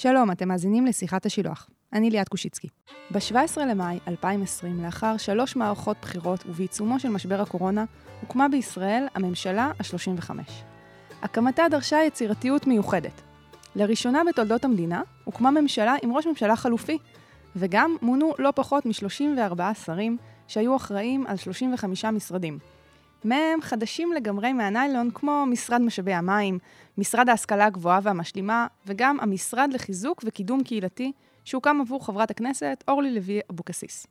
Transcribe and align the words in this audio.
שלום, 0.00 0.30
אתם 0.30 0.48
מאזינים 0.48 0.86
לשיחת 0.86 1.26
השילוח. 1.26 1.68
אני 1.92 2.10
ליאת 2.10 2.28
קושיצקי. 2.28 2.68
ב-17 3.10 3.60
למאי 3.60 3.98
2020, 4.08 4.84
לאחר 4.84 5.16
שלוש 5.16 5.56
מערכות 5.56 5.96
בחירות 6.02 6.46
ובעיצומו 6.46 7.00
של 7.00 7.08
משבר 7.08 7.40
הקורונה, 7.40 7.84
הוקמה 8.20 8.48
בישראל 8.48 9.06
הממשלה 9.14 9.72
ה-35. 9.78 10.30
הקמתה 11.22 11.62
דרשה 11.70 11.98
יצירתיות 12.06 12.66
מיוחדת. 12.66 13.22
לראשונה 13.76 14.22
בתולדות 14.28 14.64
המדינה, 14.64 15.02
הוקמה 15.24 15.50
ממשלה 15.50 15.94
עם 16.02 16.16
ראש 16.16 16.26
ממשלה 16.26 16.56
חלופי, 16.56 16.98
וגם 17.56 17.96
מונו 18.02 18.32
לא 18.38 18.50
פחות 18.54 18.86
מ-34 18.86 19.74
שרים 19.84 20.16
שהיו 20.48 20.76
אחראים 20.76 21.26
על 21.26 21.36
35 21.36 22.04
משרדים. 22.04 22.58
מהם 23.24 23.60
חדשים 23.62 24.12
לגמרי 24.12 24.52
מהניילון, 24.52 25.10
כמו 25.14 25.44
משרד 25.46 25.80
משאבי 25.80 26.12
המים, 26.12 26.58
משרד 26.98 27.28
ההשכלה 27.28 27.66
הגבוהה 27.66 28.00
והמשלימה, 28.02 28.66
וגם 28.86 29.20
המשרד 29.20 29.70
לחיזוק 29.72 30.24
וקידום 30.24 30.62
קהילתי, 30.62 31.12
שהוקם 31.44 31.78
עבור 31.80 32.06
חברת 32.06 32.30
הכנסת 32.30 32.84
אורלי 32.88 33.14
לוי 33.14 33.40
אבוקסיס. 33.50 34.06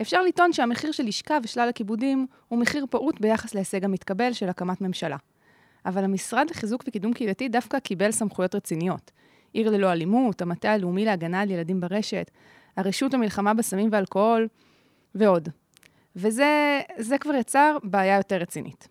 אפשר 0.00 0.22
לטעון 0.22 0.52
שהמחיר 0.52 0.92
של 0.92 1.04
לשכה 1.04 1.38
ושלל 1.42 1.68
הכיבודים 1.68 2.26
הוא 2.48 2.58
מחיר 2.58 2.86
פעוט 2.90 3.20
ביחס 3.20 3.54
להישג 3.54 3.84
המתקבל 3.84 4.32
של 4.32 4.48
הקמת 4.48 4.80
ממשלה. 4.80 5.16
אבל 5.86 6.04
המשרד 6.04 6.50
לחיזוק 6.50 6.84
וקידום 6.88 7.12
קהילתי 7.12 7.48
דווקא 7.48 7.78
קיבל 7.78 8.10
סמכויות 8.10 8.54
רציניות. 8.54 9.10
עיר 9.52 9.70
ללא 9.70 9.92
אלימות, 9.92 10.42
המטה 10.42 10.72
הלאומי 10.72 11.04
להגנה 11.04 11.40
על 11.40 11.50
ילדים 11.50 11.80
ברשת, 11.80 12.30
הרשות 12.76 13.14
למלחמה 13.14 13.54
בסמים 13.54 13.88
ואלכוהול, 13.92 14.48
ועוד. 15.14 15.48
וזה 16.16 17.18
כבר 17.20 17.34
יצר 17.34 17.76
בעיה 17.84 18.16
יותר 18.16 18.36
רצינית. 18.36 18.88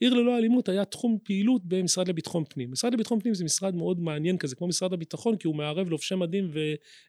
עיר 0.00 0.14
ללא 0.14 0.38
אלימות 0.38 0.68
היה 0.68 0.84
תחום 0.84 1.18
פעילות 1.24 1.62
במשרד 1.64 2.08
לביטחון 2.08 2.44
פנים. 2.48 2.70
משרד 2.70 2.94
לביטחון 2.94 3.20
פנים 3.20 3.34
זה 3.34 3.44
משרד 3.44 3.74
מאוד 3.74 4.00
מעניין 4.00 4.38
כזה, 4.38 4.56
כמו 4.56 4.66
משרד 4.66 4.92
הביטחון, 4.92 5.36
כי 5.36 5.48
הוא 5.48 5.56
מערב 5.56 5.88
לובשי 5.88 6.14
מדים 6.14 6.50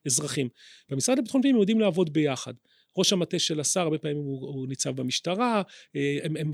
ואזרחים. 0.06 0.50
במשרד 0.90 1.18
לביטחון 1.18 1.42
פנים 1.42 1.56
הם 1.56 1.60
יודעים 1.60 1.80
לעבוד 1.80 2.14
ביחד. 2.14 2.54
ראש 2.98 3.14
המטה 3.14 3.40
של 3.40 3.60
השר, 3.60 3.82
הרבה 3.82 3.98
פעמים 3.98 4.18
הוא, 4.18 4.48
הוא 4.48 4.68
ניצב 4.68 4.96
במשטרה, 4.96 5.62
אה, 5.96 6.18
הם, 6.24 6.38
הם, 6.38 6.52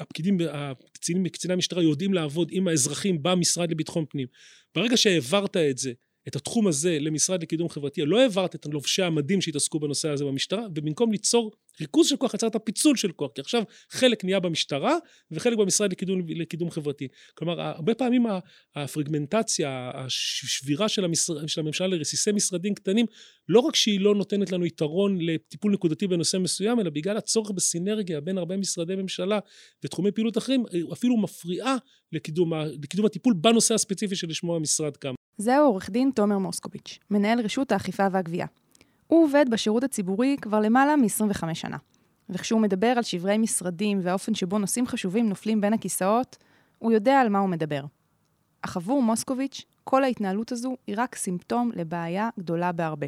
הפקידים, 0.00 0.38
הקצינים, 0.50 1.28
קציני 1.28 1.54
המשטרה 1.54 1.82
יודעים 1.82 2.14
לעבוד 2.14 2.48
עם 2.52 2.68
האזרחים 2.68 3.22
במשרד 3.22 3.70
לביטחון 3.70 4.04
פנים. 4.08 4.26
ברגע 4.74 4.96
שהעברת 4.96 5.56
את 5.56 5.78
זה 5.78 5.92
את 6.28 6.36
התחום 6.36 6.66
הזה 6.66 6.98
למשרד 7.00 7.42
לקידום 7.42 7.68
חברתי, 7.68 8.02
לא 8.02 8.20
העברת 8.20 8.54
את 8.54 8.66
לובשי 8.72 9.02
המדים 9.02 9.40
שהתעסקו 9.40 9.80
בנושא 9.80 10.08
הזה 10.08 10.24
במשטרה, 10.24 10.66
ובמקום 10.74 11.12
ליצור 11.12 11.52
ריכוז 11.80 12.08
של 12.08 12.16
כוח, 12.16 12.34
יצרת 12.34 12.56
פיצול 12.64 12.96
של 12.96 13.12
כוח, 13.12 13.30
כי 13.34 13.40
עכשיו 13.40 13.62
חלק 13.90 14.24
נהיה 14.24 14.40
במשטרה 14.40 14.96
וחלק 15.30 15.58
במשרד 15.58 15.92
לקידום, 15.92 16.22
לקידום 16.28 16.70
חברתי. 16.70 17.08
כלומר, 17.34 17.60
הרבה 17.60 17.94
פעמים 17.94 18.26
הפרגמנטציה, 18.76 19.90
השבירה 19.94 20.88
של, 20.88 21.04
המשר, 21.04 21.46
של 21.46 21.60
הממשלה 21.60 21.86
לרסיסי 21.86 22.32
משרדים 22.32 22.74
קטנים, 22.74 23.06
לא 23.48 23.60
רק 23.60 23.76
שהיא 23.76 24.00
לא 24.00 24.14
נותנת 24.14 24.52
לנו 24.52 24.66
יתרון 24.66 25.18
לטיפול 25.20 25.72
נקודתי 25.72 26.06
בנושא 26.06 26.36
מסוים, 26.36 26.80
אלא 26.80 26.90
בגלל 26.90 27.16
הצורך 27.16 27.50
בסינרגיה 27.50 28.20
בין 28.20 28.38
הרבה 28.38 28.56
משרדי 28.56 28.96
ממשלה 28.96 29.38
ותחומי 29.84 30.12
פעילות 30.12 30.38
אחרים, 30.38 30.64
אפילו 30.92 31.16
מפריעה 31.16 31.76
לקידום, 32.12 32.52
לקידום 32.82 33.06
הטיפול 33.06 33.34
בנושא 33.34 33.74
הספציפי 33.74 34.16
שלשמו 34.16 34.56
המשרד 34.56 34.96
קם. 34.96 35.14
זהו 35.38 35.66
עורך 35.66 35.90
דין 35.90 36.10
תומר 36.14 36.38
מוסקוביץ', 36.38 36.98
מנהל 37.10 37.40
רשות 37.40 37.72
האכיפה 37.72 38.06
והגבייה. 38.10 38.46
הוא 39.06 39.24
עובד 39.24 39.44
בשירות 39.50 39.84
הציבורי 39.84 40.36
כבר 40.42 40.60
למעלה 40.60 40.96
מ-25 40.96 41.54
שנה. 41.54 41.76
וכשהוא 42.28 42.60
מדבר 42.60 42.86
על 42.86 43.02
שברי 43.02 43.38
משרדים 43.38 44.00
והאופן 44.02 44.34
שבו 44.34 44.58
נושאים 44.58 44.86
חשובים 44.86 45.28
נופלים 45.28 45.60
בין 45.60 45.72
הכיסאות, 45.72 46.36
הוא 46.78 46.92
יודע 46.92 47.20
על 47.20 47.28
מה 47.28 47.38
הוא 47.38 47.48
מדבר. 47.48 47.84
אך 48.62 48.76
עבור 48.76 49.02
מוסקוביץ', 49.02 49.64
כל 49.84 50.04
ההתנהלות 50.04 50.52
הזו 50.52 50.76
היא 50.86 50.94
רק 50.98 51.14
סימפטום 51.14 51.70
לבעיה 51.74 52.28
גדולה 52.38 52.72
בהרבה. 52.72 53.06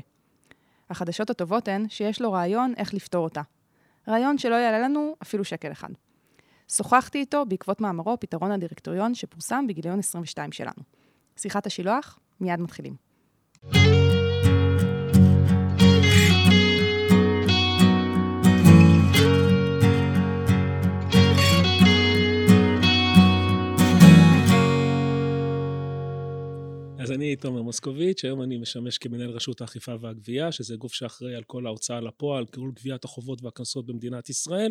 החדשות 0.90 1.30
הטובות 1.30 1.68
הן 1.68 1.88
שיש 1.88 2.20
לו 2.20 2.32
רעיון 2.32 2.74
איך 2.76 2.94
לפתור 2.94 3.24
אותה. 3.24 3.42
רעיון 4.08 4.38
שלא 4.38 4.54
יעלה 4.54 4.78
לנו 4.78 5.16
אפילו 5.22 5.44
שקל 5.44 5.72
אחד. 5.72 5.88
שוחחתי 6.68 7.18
איתו 7.18 7.46
בעקבות 7.46 7.80
מאמרו 7.80 8.20
פתרון 8.20 8.50
הדירקטוריון 8.50 9.14
שפורסם 9.14 9.64
בגיליון 9.68 9.98
22 9.98 10.52
שלנו. 10.52 10.82
שיחת 11.36 11.66
השילוח, 11.66 12.18
מיד 12.40 12.60
מתחילים. 12.60 13.06
אז 27.06 27.12
אני 27.12 27.36
תומר 27.36 27.62
מוסקוביץ', 27.62 28.24
היום 28.24 28.42
אני 28.42 28.58
משמש 28.58 28.98
כמנהל 28.98 29.30
רשות 29.30 29.60
האכיפה 29.60 29.94
והגבייה, 30.00 30.52
שזה 30.52 30.76
גוף 30.76 30.94
שאחראי 30.94 31.34
על 31.34 31.42
כל 31.42 31.66
ההוצאה 31.66 32.00
לפועל, 32.00 32.46
כל 32.46 32.70
גביית 32.74 33.04
החובות 33.04 33.42
והקנסות 33.42 33.86
במדינת 33.86 34.30
ישראל, 34.30 34.70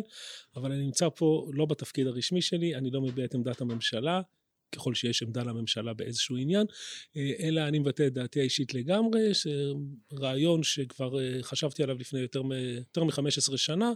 אבל 0.56 0.72
אני 0.72 0.84
נמצא 0.84 1.08
פה 1.08 1.46
לא 1.52 1.66
בתפקיד 1.66 2.06
הרשמי 2.06 2.42
שלי, 2.42 2.74
אני 2.74 2.90
לא 2.90 3.00
מביע 3.00 3.24
את 3.24 3.34
עמדת 3.34 3.60
הממשלה, 3.60 4.20
ככל 4.74 4.94
שיש 4.94 5.22
עמדה 5.22 5.42
לממשלה 5.42 5.94
באיזשהו 5.94 6.36
עניין, 6.36 6.66
אה, 7.16 7.32
אלא 7.40 7.60
אני 7.60 7.78
מבטא 7.78 8.06
את 8.06 8.12
דעתי 8.12 8.40
האישית 8.40 8.74
לגמרי, 8.74 9.30
רעיון 10.20 10.62
שכבר 10.62 11.20
אה, 11.20 11.42
חשבתי 11.42 11.82
עליו 11.82 11.96
לפני 11.98 12.20
יותר 12.20 12.42
מ-15 13.02 13.56
שנה, 13.56 13.92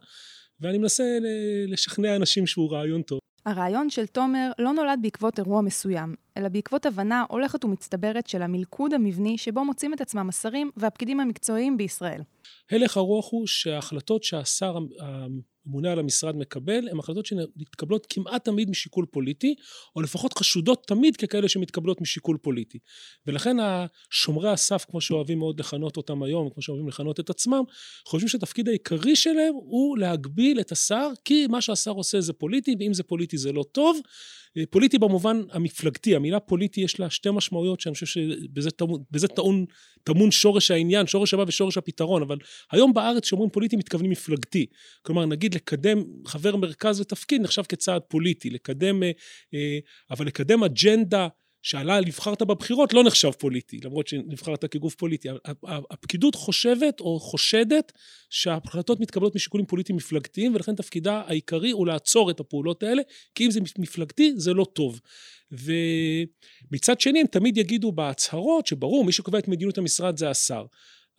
ואני 0.60 0.78
מנסה 0.78 1.18
לשכנע 1.68 2.16
אנשים 2.16 2.46
שהוא 2.46 2.72
רעיון 2.72 3.02
טוב. 3.02 3.20
הרעיון 3.46 3.90
של 3.90 4.06
תומר 4.06 4.50
לא 4.58 4.72
נולד 4.72 4.98
בעקבות 5.02 5.38
אירוע 5.38 5.60
מסוים, 5.60 6.14
אלא 6.36 6.48
בעקבות 6.48 6.86
הבנה 6.86 7.24
הולכת 7.28 7.64
ומצטברת 7.64 8.26
של 8.26 8.42
המלכוד 8.42 8.94
המבני 8.94 9.38
שבו 9.38 9.64
מוצאים 9.64 9.94
את 9.94 10.00
עצמם 10.00 10.28
השרים 10.28 10.70
והפקידים 10.76 11.20
המקצועיים 11.20 11.76
בישראל. 11.76 12.20
הלך 12.70 12.96
הרוח 12.96 13.32
הוא 13.32 13.46
שההחלטות 13.46 14.24
שהשר 14.24 14.78
הממונה 15.66 15.92
על 15.92 15.98
המשרד 15.98 16.36
מקבל, 16.36 16.88
הן 16.88 16.98
החלטות 16.98 17.26
שמתקבלות 17.26 18.06
כמעט 18.10 18.44
תמיד 18.44 18.70
משיקול 18.70 19.06
פוליטי, 19.10 19.54
או 19.96 20.02
לפחות 20.02 20.38
חשודות 20.38 20.84
תמיד 20.86 21.16
ככאלה 21.16 21.48
שמתקבלות 21.48 22.00
משיקול 22.00 22.36
פוליטי. 22.42 22.78
ולכן 23.26 23.56
השומרי 23.60 24.50
הסף, 24.50 24.84
כמו 24.90 25.00
שאוהבים 25.00 25.38
מאוד 25.38 25.60
לכנות 25.60 25.96
אותם 25.96 26.22
היום, 26.22 26.50
כמו 26.50 26.62
שאוהבים 26.62 26.88
לכנות 26.88 27.20
את 27.20 27.30
עצמם, 27.30 27.62
חושבים 28.06 28.28
שהתפקיד 28.28 28.68
העיקרי 28.68 29.16
שלהם 29.16 29.54
הוא 29.54 29.98
להגביל 29.98 30.60
את 30.60 30.72
השר, 30.72 31.08
כי 31.24 31.46
מה 31.46 31.60
שהשר 31.60 31.90
עושה 31.90 32.20
זה 32.20 32.32
פוליטי, 32.32 32.76
ואם 32.80 32.94
זה 32.94 33.02
פוליטי 33.02 33.38
זה 33.38 33.52
לא 33.52 33.64
טוב. 33.72 34.00
פוליטי 34.70 34.98
במובן 34.98 35.40
המפלגתי, 35.52 36.16
המילה 36.16 36.40
פוליטי 36.40 36.80
יש 36.80 37.00
לה 37.00 37.10
שתי 37.10 37.28
משמעויות 37.32 37.80
שאני 37.80 37.94
חושב 37.94 38.06
שבזה 38.06 39.28
טעון, 39.28 39.64
טמון 40.04 40.30
שורש 40.30 40.70
העניין, 40.70 41.06
שורש 41.06 41.34
הבא 41.34 41.44
ושורש 41.46 41.78
הפתרון, 41.78 42.22
אבל 42.22 42.38
היום 42.72 42.92
בארץ 42.92 43.22
כשאומרים 43.22 43.50
פוליטי 43.50 43.76
מתכוונים 43.76 44.10
מפלגתי. 44.10 44.66
כלומר, 45.02 45.26
נגיד 45.26 45.49
לקדם 45.54 46.04
חבר 46.26 46.56
מרכז 46.56 47.00
לתפקיד 47.00 47.40
נחשב 47.40 47.62
כצעד 47.62 48.02
פוליטי, 48.02 48.50
לקדם, 48.50 49.02
אה, 49.02 49.10
אה, 49.54 49.78
אבל 50.10 50.26
לקדם 50.26 50.64
אג'נדה 50.64 51.28
שעלה 51.62 52.00
נבחרת 52.00 52.42
בבחירות 52.42 52.92
לא 52.92 53.04
נחשב 53.04 53.30
פוליטי, 53.30 53.80
למרות 53.84 54.08
שנבחרת 54.08 54.64
כגוף 54.64 54.94
פוליטי. 54.94 55.28
הפקידות 55.90 56.34
חושבת 56.34 57.00
או 57.00 57.20
חושדת 57.20 57.92
שההחלטות 58.30 59.00
מתקבלות 59.00 59.34
משיקולים 59.34 59.66
פוליטיים 59.66 59.96
מפלגתיים, 59.96 60.54
ולכן 60.54 60.74
תפקידה 60.74 61.22
העיקרי 61.26 61.70
הוא 61.70 61.86
לעצור 61.86 62.30
את 62.30 62.40
הפעולות 62.40 62.82
האלה, 62.82 63.02
כי 63.34 63.46
אם 63.46 63.50
זה 63.50 63.60
מפלגתי 63.78 64.32
זה 64.36 64.54
לא 64.54 64.66
טוב. 64.72 65.00
ומצד 65.52 67.00
שני 67.00 67.20
הם 67.20 67.26
תמיד 67.26 67.56
יגידו 67.56 67.92
בהצהרות 67.92 68.66
שברור, 68.66 69.04
מי 69.04 69.12
שקובע 69.12 69.38
את 69.38 69.48
מדיניות 69.48 69.78
המשרד 69.78 70.16
זה 70.16 70.30
השר. 70.30 70.64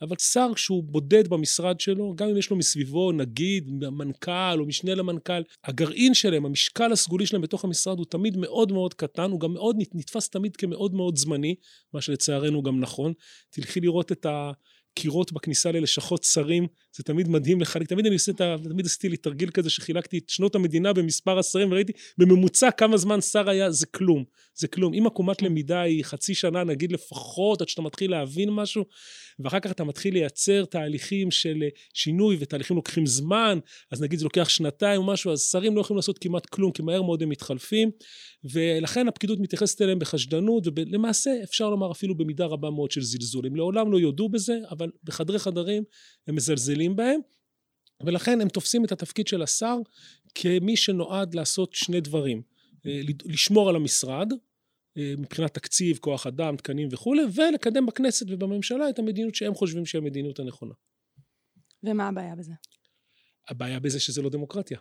אבל 0.02 0.16
שר 0.18 0.52
שהוא 0.56 0.84
בודד 0.84 1.28
במשרד 1.28 1.80
שלו, 1.80 2.14
גם 2.16 2.28
אם 2.28 2.36
יש 2.36 2.50
לו 2.50 2.56
מסביבו 2.56 3.12
נגיד 3.12 3.70
מנכ"ל 3.70 4.60
או 4.60 4.66
משנה 4.66 4.94
למנכ"ל, 4.94 5.42
הגרעין 5.64 6.14
שלהם, 6.14 6.46
המשקל 6.46 6.92
הסגולי 6.92 7.26
שלהם 7.26 7.42
בתוך 7.42 7.64
המשרד 7.64 7.98
הוא 7.98 8.06
תמיד 8.06 8.36
מאוד 8.36 8.72
מאוד 8.72 8.94
קטן, 8.94 9.30
הוא 9.30 9.40
גם 9.40 9.52
מאוד 9.52 9.76
נתפס 9.94 10.28
תמיד 10.28 10.56
כמאוד 10.56 10.94
מאוד 10.94 11.16
זמני, 11.16 11.54
מה 11.94 12.00
שלצערנו 12.00 12.62
גם 12.62 12.80
נכון. 12.80 13.12
תלכי 13.50 13.80
לראות 13.80 14.12
את 14.12 14.26
ה... 14.26 14.52
קירות 14.94 15.32
בכניסה 15.32 15.72
ללשכות 15.72 16.24
שרים, 16.24 16.66
זה 16.96 17.02
תמיד 17.02 17.28
מדהים 17.28 17.60
לחלק, 17.60 17.88
תמיד 17.88 18.06
אני 18.06 18.14
עושה 18.14 18.32
את 18.32 18.40
ה... 18.40 18.56
תמיד 18.64 18.86
עשיתי 18.86 19.08
לי 19.08 19.16
תרגיל 19.16 19.50
כזה 19.50 19.70
שחילקתי 19.70 20.18
את 20.18 20.28
שנות 20.28 20.54
המדינה 20.54 20.92
במספר 20.92 21.38
השרים 21.38 21.72
וראיתי 21.72 21.92
בממוצע 22.18 22.70
כמה 22.70 22.96
זמן 22.96 23.20
שר 23.20 23.50
היה, 23.50 23.70
זה 23.70 23.86
כלום, 23.86 24.24
זה 24.54 24.68
כלום. 24.68 24.94
אם 24.94 25.06
עקומת 25.06 25.42
למידה 25.42 25.80
היא 25.80 26.04
חצי 26.04 26.34
שנה 26.34 26.64
נגיד 26.64 26.92
לפחות 26.92 27.60
עד 27.60 27.68
שאתה 27.68 27.82
מתחיל 27.82 28.10
להבין 28.10 28.50
משהו, 28.50 28.84
ואחר 29.38 29.60
כך 29.60 29.70
אתה 29.70 29.84
מתחיל 29.84 30.14
לייצר 30.14 30.64
תהליכים 30.64 31.30
של 31.30 31.62
שינוי 31.94 32.36
ותהליכים 32.40 32.76
לוקחים 32.76 33.06
זמן, 33.06 33.58
אז 33.90 34.02
נגיד 34.02 34.18
זה 34.18 34.24
לוקח 34.24 34.48
שנתיים 34.48 35.00
או 35.00 35.06
משהו, 35.06 35.32
אז 35.32 35.40
שרים 35.40 35.76
לא 35.76 35.80
יכולים 35.80 35.96
לעשות 35.96 36.18
כמעט 36.18 36.46
כלום, 36.46 36.72
כי 36.72 36.82
מהר 36.82 37.02
מאוד 37.02 37.22
הם 37.22 37.28
מתחלפים, 37.28 37.90
ולכן 38.44 39.08
הפקידות 39.08 39.38
מתייחסת 39.40 39.82
אליהם 39.82 39.98
בחשדנות, 39.98 40.66
ולמעשה 40.66 41.30
אפשר 41.44 41.70
לומר 41.70 41.92
אפילו 41.92 42.16
במידה 42.16 42.46
רבה 42.46 42.70
מאוד 42.70 42.90
של 42.90 43.00
זלזול. 43.00 43.46
הם 43.46 43.56
לעולם 43.56 43.92
לא 43.92 43.98
יודו 43.98 44.28
בזה, 44.28 44.58
אבל 44.70 44.90
בחדרי 45.04 45.38
חדרים 45.38 45.82
הם 46.28 46.34
מזלזלים 46.34 46.81
בהם, 46.88 47.20
ולכן 48.04 48.40
הם 48.40 48.48
תופסים 48.48 48.84
את 48.84 48.92
התפקיד 48.92 49.26
של 49.26 49.42
השר 49.42 49.76
כמי 50.34 50.76
שנועד 50.76 51.34
לעשות 51.34 51.74
שני 51.74 52.00
דברים. 52.00 52.42
לשמור 53.24 53.68
על 53.68 53.76
המשרד, 53.76 54.32
אה, 54.98 55.14
מבחינת 55.18 55.54
תקציב, 55.54 55.98
כוח 55.98 56.26
אדם, 56.26 56.56
תקנים 56.56 56.88
וכולי, 56.90 57.22
ולקדם 57.34 57.86
בכנסת 57.86 58.26
ובממשלה 58.28 58.88
את 58.88 58.98
המדיניות 58.98 59.34
שהם 59.34 59.54
חושבים 59.54 59.86
שהיא 59.86 60.02
המדיניות 60.02 60.38
הנכונה. 60.38 60.74
ומה 61.82 62.08
הבעיה 62.08 62.34
בזה? 62.34 62.52
הבעיה 63.48 63.80
בזה 63.80 64.00
שזה 64.00 64.22
לא 64.22 64.30
דמוקרטיה. 64.30 64.78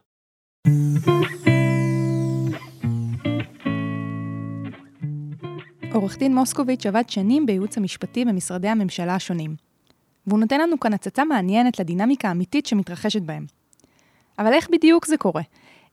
עורך 5.93 6.17
דין 6.17 6.35
מוסקוביץ' 6.35 6.85
עבד 6.85 7.03
שנים 7.07 7.45
בייעוץ 7.45 7.77
המשפטי 7.77 8.25
במשרדי 8.25 8.67
הממשלה 8.67 9.15
השונים, 9.15 9.55
והוא 10.27 10.39
נותן 10.39 10.61
לנו 10.61 10.79
כאן 10.79 10.93
הצצה 10.93 11.25
מעניינת 11.25 11.79
לדינמיקה 11.79 12.27
האמיתית 12.27 12.65
שמתרחשת 12.65 13.21
בהם. 13.21 13.45
אבל 14.39 14.53
איך 14.53 14.69
בדיוק 14.69 15.05
זה 15.05 15.17
קורה? 15.17 15.41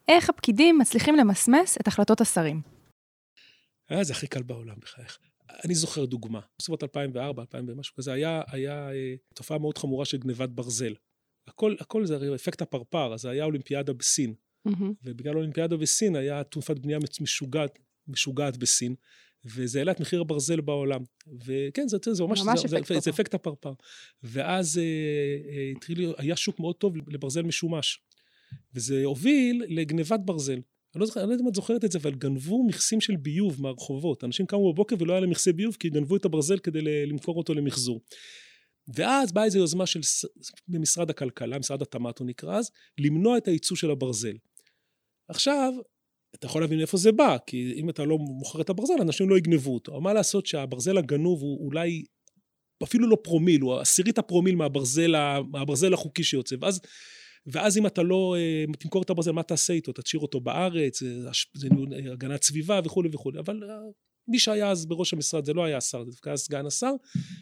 איך 0.07 0.29
הפקידים 0.29 0.77
מצליחים 0.77 1.15
למסמס 1.15 1.77
את 1.81 1.87
החלטות 1.87 2.21
השרים? 2.21 2.61
אה, 3.91 4.03
זה 4.03 4.13
הכי 4.13 4.27
קל 4.27 4.43
בעולם, 4.43 4.75
בחייך. 4.79 5.19
אני 5.65 5.75
זוכר 5.75 6.05
דוגמה, 6.05 6.39
בסביבות 6.59 6.83
2004, 6.83 7.41
2000 7.41 7.65
ומשהו 7.67 7.95
כזה, 7.95 8.13
היה, 8.13 8.41
היה 8.47 8.91
אה, 8.91 9.15
תופעה 9.33 9.57
מאוד 9.57 9.77
חמורה 9.77 10.05
של 10.05 10.17
גנבת 10.17 10.49
ברזל. 10.49 10.93
הכל, 11.47 11.75
הכל 11.79 12.05
זה 12.05 12.15
הרי 12.15 12.35
אפקט 12.35 12.61
הפרפר, 12.61 13.13
אז 13.13 13.25
היה 13.25 13.43
אולימפיאדה 13.43 13.93
בסין. 13.93 14.33
Mm-hmm. 14.67 14.83
ובגלל 15.03 15.37
אולימפיאדה 15.37 15.77
בסין 15.77 16.15
היה 16.15 16.43
תנופת 16.43 16.79
בנייה 16.79 16.99
משוגעת, 17.21 17.79
משוגעת 18.07 18.57
בסין, 18.57 18.95
וזה 19.45 19.79
העלה 19.79 19.91
את 19.91 19.99
מחיר 19.99 20.21
הברזל 20.21 20.61
בעולם. 20.61 21.01
וכן, 21.45 21.87
זה, 21.87 21.97
זה 22.11 22.23
ממש, 22.23 22.41
ממש 22.41 22.59
זה, 22.65 22.77
אפקט 22.77 22.93
זה, 22.93 22.99
זה 22.99 23.09
אפקט 23.09 23.33
הפרפר. 23.33 23.73
ואז 24.23 24.77
אה, 24.77 24.83
אה, 24.83 25.71
התחיל, 25.75 26.13
היה 26.17 26.35
שוק 26.35 26.59
מאוד 26.59 26.75
טוב 26.75 26.93
לברזל 27.07 27.41
משומש. 27.41 27.99
וזה 28.75 29.05
הוביל 29.05 29.63
לגנבת 29.67 30.19
ברזל. 30.25 30.59
אני 30.95 30.99
לא, 31.01 31.05
זוכר, 31.05 31.19
אני 31.19 31.29
לא 31.29 31.33
יודע 31.33 31.43
אם 31.43 31.49
את 31.49 31.55
זוכרת 31.55 31.85
את 31.85 31.91
זה, 31.91 31.99
אבל 31.99 32.15
גנבו 32.15 32.63
מכסים 32.67 33.01
של 33.01 33.15
ביוב 33.15 33.61
מהרחובות. 33.61 34.23
אנשים 34.23 34.45
קמו 34.45 34.73
בבוקר 34.73 34.95
ולא 34.99 35.13
היה 35.13 35.21
להם 35.21 35.29
מכסי 35.29 35.53
ביוב, 35.53 35.77
כי 35.79 35.89
גנבו 35.89 36.15
את 36.15 36.25
הברזל 36.25 36.59
כדי 36.59 36.81
למכור 36.81 37.37
אותו 37.37 37.53
למחזור. 37.53 38.01
ואז 38.95 39.31
באה 39.31 39.45
איזו 39.45 39.59
יוזמה 39.59 39.85
של 39.85 39.99
משרד 40.67 41.09
הכלכלה, 41.09 41.59
משרד 41.59 41.81
התמ"ת 41.81 42.19
הוא 42.19 42.27
נקרא 42.27 42.57
אז, 42.57 42.71
למנוע 42.97 43.37
את 43.37 43.47
הייצוא 43.47 43.77
של 43.77 43.91
הברזל. 43.91 44.37
עכשיו, 45.27 45.73
אתה 46.35 46.45
יכול 46.45 46.61
להבין 46.61 46.81
איפה 46.81 46.97
זה 46.97 47.11
בא, 47.11 47.37
כי 47.47 47.73
אם 47.75 47.89
אתה 47.89 48.05
לא 48.05 48.17
מוכר 48.17 48.61
את 48.61 48.69
הברזל, 48.69 48.93
אנשים 49.01 49.29
לא 49.29 49.37
יגנבו 49.37 49.73
אותו. 49.73 49.91
אבל 49.91 50.01
מה 50.01 50.13
לעשות 50.13 50.45
שהברזל 50.45 50.97
הגנוב 50.97 51.41
הוא 51.41 51.65
אולי 51.65 52.03
אפילו 52.83 53.09
לא 53.09 53.17
פרומיל, 53.23 53.61
הוא 53.61 53.79
עשירית 53.79 54.17
הפרומיל 54.17 54.55
מהברזל, 54.55 55.15
מהברזל 55.51 55.93
החוקי 55.93 56.23
שיוצא. 56.23 56.55
ואז, 56.61 56.81
ואז 57.45 57.77
אם 57.77 57.87
אתה 57.87 58.03
לא 58.03 58.35
אה, 58.37 58.65
תמכור 58.79 59.01
את 59.01 59.09
הברזל, 59.09 59.31
מה 59.31 59.43
תעשה 59.43 59.73
איתו? 59.73 59.91
תשאיר 59.91 60.21
אותו 60.21 60.39
בארץ, 60.39 60.99
זה, 60.99 61.29
זה 61.55 61.67
הגנת 62.13 62.43
סביבה 62.43 62.79
וכולי 62.83 63.09
וכולי. 63.13 63.39
אבל 63.39 63.63
אה, 63.63 63.75
מי 64.29 64.39
שהיה 64.39 64.71
אז 64.71 64.85
בראש 64.85 65.13
המשרד, 65.13 65.45
זה 65.45 65.53
לא 65.53 65.63
היה 65.63 65.77
השר, 65.77 66.03
זה 66.03 66.11
דווקא 66.11 66.29
היה 66.29 66.37
סגן 66.37 66.65
השר, 66.65 66.91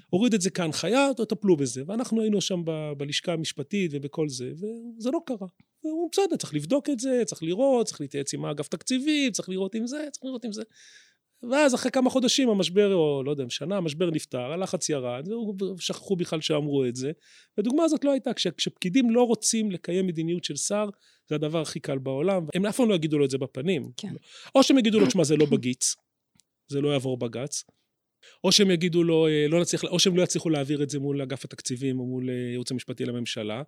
הוריד 0.09 0.33
את 0.33 0.41
זה 0.41 0.49
כהנחיה, 0.49 1.09
תטפלו 1.17 1.57
בזה. 1.57 1.83
ואנחנו 1.87 2.21
היינו 2.21 2.41
שם 2.41 2.61
ב, 2.65 2.91
בלשכה 2.97 3.33
המשפטית 3.33 3.91
ובכל 3.93 4.29
זה, 4.29 4.51
וזה 4.51 5.11
לא 5.11 5.19
קרה. 5.25 5.47
הוא 5.79 6.09
בסדר, 6.11 6.35
צריך 6.35 6.53
לבדוק 6.53 6.89
את 6.89 6.99
זה, 6.99 7.21
צריך 7.25 7.43
לראות, 7.43 7.87
צריך 7.87 8.01
להתייעץ 8.01 8.33
עם 8.33 8.45
האגף 8.45 8.67
תקציבים, 8.67 9.31
צריך 9.31 9.49
לראות 9.49 9.75
עם 9.75 9.87
זה, 9.87 10.07
צריך 10.11 10.25
לראות 10.25 10.45
עם 10.45 10.51
זה. 10.51 10.63
ואז 11.43 11.75
אחרי 11.75 11.91
כמה 11.91 12.09
חודשים 12.09 12.49
המשבר, 12.49 12.93
או 12.93 13.23
לא 13.25 13.31
יודע, 13.31 13.43
שנה, 13.49 13.77
המשבר 13.77 14.09
נפתר, 14.11 14.51
הלחץ 14.51 14.89
ירד, 14.89 15.27
ושכחו 15.77 16.15
בכלל 16.15 16.41
שאמרו 16.41 16.85
את 16.85 16.95
זה. 16.95 17.11
והדוגמה 17.57 17.83
הזאת 17.83 18.03
לא 18.03 18.11
הייתה, 18.11 18.33
כש, 18.33 18.47
כשפקידים 18.47 19.09
לא 19.09 19.23
רוצים 19.23 19.71
לקיים 19.71 20.07
מדיניות 20.07 20.43
של 20.43 20.55
שר, 20.55 20.89
זה 21.29 21.35
הדבר 21.35 21.61
הכי 21.61 21.79
קל 21.79 21.97
בעולם. 21.97 22.45
הם 22.55 22.65
אף 22.65 22.77
פעם 22.77 22.89
לא 22.89 22.95
יגידו 22.95 23.17
לו 23.17 23.25
את 23.25 23.29
זה 23.29 23.37
בפנים. 23.37 23.91
כן. 23.97 24.13
או 24.55 24.63
שהם 24.63 24.77
יגידו 24.77 24.99
לו, 24.99 25.07
תשמע, 25.07 25.23
זה 25.23 25.35
לא 25.35 25.45
בגיץ, 25.45 25.95
זה 26.67 26.81
לא 26.81 26.89
יעבור 26.89 27.17
בג"ץ. 27.17 27.63
או 28.43 28.51
שהם 28.51 28.71
יגידו 28.71 29.03
לו, 29.03 29.27
אה, 29.27 29.47
לא 29.49 29.61
נצליח, 29.61 29.83
או 29.83 29.99
שהם 29.99 30.17
לא 30.17 30.23
יצליחו 30.23 30.49
להעביר 30.49 30.83
את 30.83 30.89
זה 30.89 30.99
מול 30.99 31.21
אגף 31.21 31.45
התקציבים 31.45 31.99
או 31.99 32.05
מול 32.05 32.29
אה, 32.29 32.35
ייעוץ 32.35 32.71
המשפטי 32.71 33.05
לממשלה, 33.05 33.61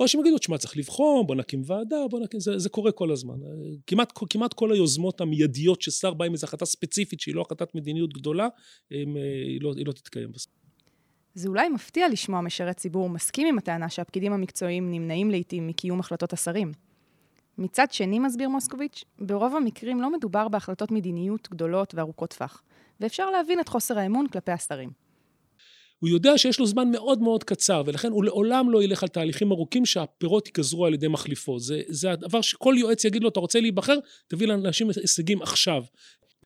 או 0.00 0.08
שהם 0.08 0.20
יגידו, 0.20 0.38
תשמע, 0.38 0.58
צריך 0.58 0.76
לבחון, 0.76 1.26
בוא 1.26 1.34
נקים 1.34 1.62
ועדה, 1.66 1.96
בוא 2.10 2.20
נקים, 2.20 2.40
זה, 2.40 2.58
זה 2.58 2.68
קורה 2.68 2.92
כל 2.92 3.12
הזמן. 3.12 3.34
אה, 3.34 3.48
כמעט, 3.86 4.12
כמעט 4.30 4.54
כל 4.54 4.72
היוזמות 4.72 5.20
המיידיות 5.20 5.82
ששר 5.82 6.14
בא 6.14 6.24
עם 6.24 6.32
איזו 6.32 6.46
החלטה 6.46 6.66
ספציפית 6.66 7.20
שהיא 7.20 7.34
לא 7.34 7.40
החלטת 7.40 7.74
מדיניות 7.74 8.12
גדולה, 8.12 8.48
הם, 8.90 9.16
היא, 9.46 9.60
לא, 9.62 9.72
היא 9.76 9.86
לא 9.86 9.92
תתקיים 9.92 10.32
בסוף. 10.32 10.52
זה 11.34 11.48
אולי 11.48 11.68
מפתיע 11.68 12.08
לשמוע 12.08 12.40
משרת 12.40 12.76
ציבור 12.76 13.08
מסכים 13.08 13.48
עם 13.48 13.58
הטענה 13.58 13.88
שהפקידים 13.88 14.32
המקצועיים 14.32 14.90
נמנעים 14.90 15.30
לעיתים 15.30 15.66
מקיום 15.66 16.00
החלטות 16.00 16.32
השרים. 16.32 16.72
מצד 17.58 17.86
שני, 17.90 18.18
מסביר 18.18 18.48
מוסקוביץ', 18.48 19.04
ברוב 19.18 19.56
המקרים 19.56 20.00
לא 20.00 20.12
מדובר 20.12 20.48
בהחלטות 20.48 20.90
מדיניות 20.90 21.48
גדולות 21.50 21.94
וארוכות 21.94 22.34
טווח. 22.34 22.62
ואפשר 23.00 23.30
להבין 23.30 23.60
את 23.60 23.68
חוסר 23.68 23.98
האמון 23.98 24.26
כלפי 24.28 24.52
השרים. 24.52 24.90
הוא 25.98 26.08
יודע 26.08 26.38
שיש 26.38 26.60
לו 26.60 26.66
זמן 26.66 26.90
מאוד 26.90 27.20
מאוד 27.22 27.44
קצר, 27.44 27.82
ולכן 27.86 28.10
הוא 28.10 28.24
לעולם 28.24 28.70
לא 28.70 28.82
ילך 28.82 29.02
על 29.02 29.08
תהליכים 29.08 29.52
ארוכים 29.52 29.86
שהפירות 29.86 30.46
ייגזרו 30.46 30.86
על 30.86 30.94
ידי 30.94 31.08
מחליפו. 31.08 31.58
זה, 31.58 31.80
זה 31.88 32.10
הדבר 32.12 32.40
שכל 32.40 32.74
יועץ 32.78 33.04
יגיד 33.04 33.22
לו, 33.22 33.28
אתה 33.28 33.40
רוצה 33.40 33.60
להיבחר? 33.60 33.98
תביא 34.28 34.46
לאנשים 34.46 34.88
הישגים 34.96 35.42
עכשיו. 35.42 35.82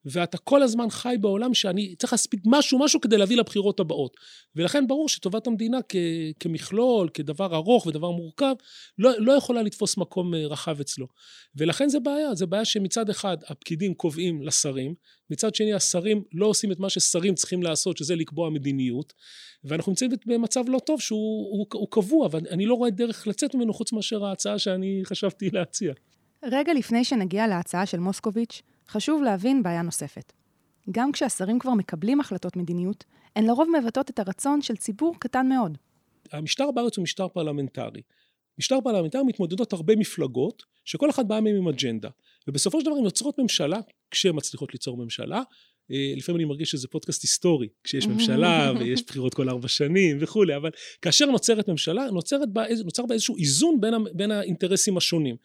ואתה 0.05 0.39
כל 0.39 0.63
הזמן 0.63 0.91
חי 0.91 1.17
בעולם 1.21 1.55
שאני 1.55 1.95
צריך 1.97 2.13
להספיק 2.13 2.41
משהו, 2.47 2.79
משהו 2.79 3.01
כדי 3.01 3.17
להביא 3.17 3.37
לבחירות 3.37 3.81
הבאות. 3.81 4.17
ולכן 4.57 4.87
ברור 4.87 5.09
שטובת 5.09 5.47
המדינה 5.47 5.79
כ, 5.89 5.97
כמכלול, 6.41 7.09
כדבר 7.15 7.55
ארוך 7.57 7.87
ודבר 7.87 8.11
מורכב, 8.11 8.55
לא, 8.99 9.11
לא 9.19 9.33
יכולה 9.33 9.63
לתפוס 9.63 9.97
מקום 9.97 10.35
אה, 10.35 10.47
רחב 10.47 10.81
אצלו. 10.81 11.07
ולכן 11.57 11.89
זה 11.89 12.01
בעיה, 12.01 12.35
זה 12.35 12.47
בעיה 12.47 12.65
שמצד 12.65 13.11
אחד 13.11 13.37
הפקידים 13.49 13.95
קובעים 13.95 14.43
לשרים, 14.43 14.95
מצד 15.31 15.55
שני 15.55 15.75
השרים 15.75 16.23
לא 16.33 16.47
עושים 16.47 16.73
את 16.73 16.79
מה 16.81 16.91
ששרים 16.91 17.35
צריכים 17.35 17.63
לעשות, 17.63 17.97
שזה 17.97 18.17
לקבוע 18.17 18.51
מדיניות, 18.51 19.13
ואנחנו 19.65 19.93
נמצאים 19.93 20.11
במצב 20.27 20.65
לא 20.69 20.79
טוב 20.79 21.01
שהוא 21.01 21.49
הוא, 21.51 21.67
הוא 21.73 21.89
קבוע, 21.91 22.29
ואני 22.31 22.67
לא 22.67 22.75
רואה 22.75 22.91
דרך 22.91 23.27
לצאת 23.27 23.55
ממנו 23.55 23.75
חוץ 23.75 23.93
מאשר 23.93 24.25
ההצעה 24.25 24.59
שאני 24.59 25.03
חשבתי 25.05 25.51
להציע. 25.51 25.93
רגע 26.45 26.75
לפני 26.75 27.05
שנגיע 27.05 27.47
להצעה 27.47 27.87
של 27.87 28.01
מוסקוביץ', 28.01 28.63
חשוב 28.89 29.23
להבין 29.23 29.63
בעיה 29.63 29.83
נוספת. 29.83 30.33
גם 30.91 31.13
כשהשרים 31.13 31.59
כבר 31.59 31.75
מקבלים 31.75 32.21
החלטות 32.21 32.57
מדיניות, 32.57 33.05
הן 33.37 33.47
לרוב 33.47 33.69
מבטאות 33.79 34.11
את 34.11 34.19
הרצון 34.19 34.63
של 34.63 34.77
ציבור 34.77 35.17
קטן 35.19 35.49
מאוד. 35.49 35.79
המשטר 36.33 36.71
בארץ 36.71 36.97
הוא 36.97 37.03
משטר 37.03 37.29
פרלמנטרי. 37.29 38.03
משטר 38.59 38.81
פרלמנטרי 38.85 39.23
מתמודדות 39.23 39.73
הרבה 39.73 39.97
מפלגות, 39.97 40.63
שכל 40.85 41.11
אחת 41.11 41.27
באה 41.27 41.41
מהן 41.41 41.57
עם 41.57 41.69
אג'נדה. 41.69 42.09
ובסופו 42.49 42.81
של 42.81 42.87
דבר 42.87 42.97
הן 42.97 43.05
יוצרות 43.05 43.39
ממשלה, 43.39 43.81
כשהן 44.11 44.37
מצליחות 44.37 44.73
ליצור 44.73 44.97
ממשלה. 44.97 45.43
אה, 45.91 46.13
לפעמים 46.17 46.41
אני 46.41 46.45
מרגיש 46.45 46.71
שזה 46.71 46.89
פודקאסט 46.89 47.23
היסטורי, 47.23 47.69
כשיש 47.85 48.07
ממשלה 48.07 48.73
ויש 48.81 49.03
בחירות 49.07 49.35
כל 49.35 49.49
ארבע 49.49 49.69
שנים 49.69 50.17
וכולי, 50.21 50.57
אבל 50.57 50.71
כאשר 51.03 51.27
נוצרת 51.27 51.69
ממשלה, 51.69 52.11
נוצרת 52.11 52.53
בה, 52.53 52.65
נוצר 52.85 53.07
בה 53.07 53.15
איזשהו 53.15 53.37
איזון 53.37 53.81
בין, 53.81 53.95
בין 54.15 54.31
האינטרסים 54.31 54.97
השונים. 54.97 55.37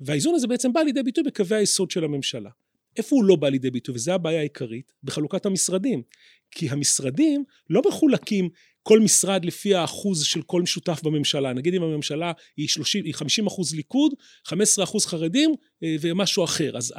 והאיזון 0.00 0.34
הזה 0.34 0.46
בעצם 0.46 0.72
בא 0.72 0.80
לידי 0.80 1.02
ביטוי 1.02 1.24
בקווי 1.24 1.56
היסוד 1.56 1.90
של 1.90 2.04
הממשלה. 2.04 2.50
איפה 2.96 3.16
הוא 3.16 3.24
לא 3.24 3.36
בא 3.36 3.48
לידי 3.48 3.70
ביטוי, 3.70 3.94
וזו 3.94 4.12
הבעיה 4.12 4.38
העיקרית, 4.38 4.92
בחלוקת 5.02 5.46
המשרדים. 5.46 6.02
כי 6.50 6.68
המשרדים 6.70 7.44
לא 7.70 7.82
מחולקים 7.88 8.48
כל 8.82 9.00
משרד 9.00 9.44
לפי 9.44 9.74
האחוז 9.74 10.24
של 10.24 10.42
כל 10.42 10.66
שותף 10.66 11.00
בממשלה. 11.02 11.52
נגיד 11.52 11.74
אם 11.74 11.82
הממשלה 11.82 12.32
היא, 12.56 12.68
30, 12.68 13.04
היא 13.04 13.14
50 13.14 13.46
אחוז 13.46 13.74
ליכוד, 13.74 14.12
15 14.44 14.84
אחוז 14.84 15.06
חרדים 15.06 15.54
ומשהו 16.00 16.44
אחר. 16.44 16.76
אז 16.76 16.94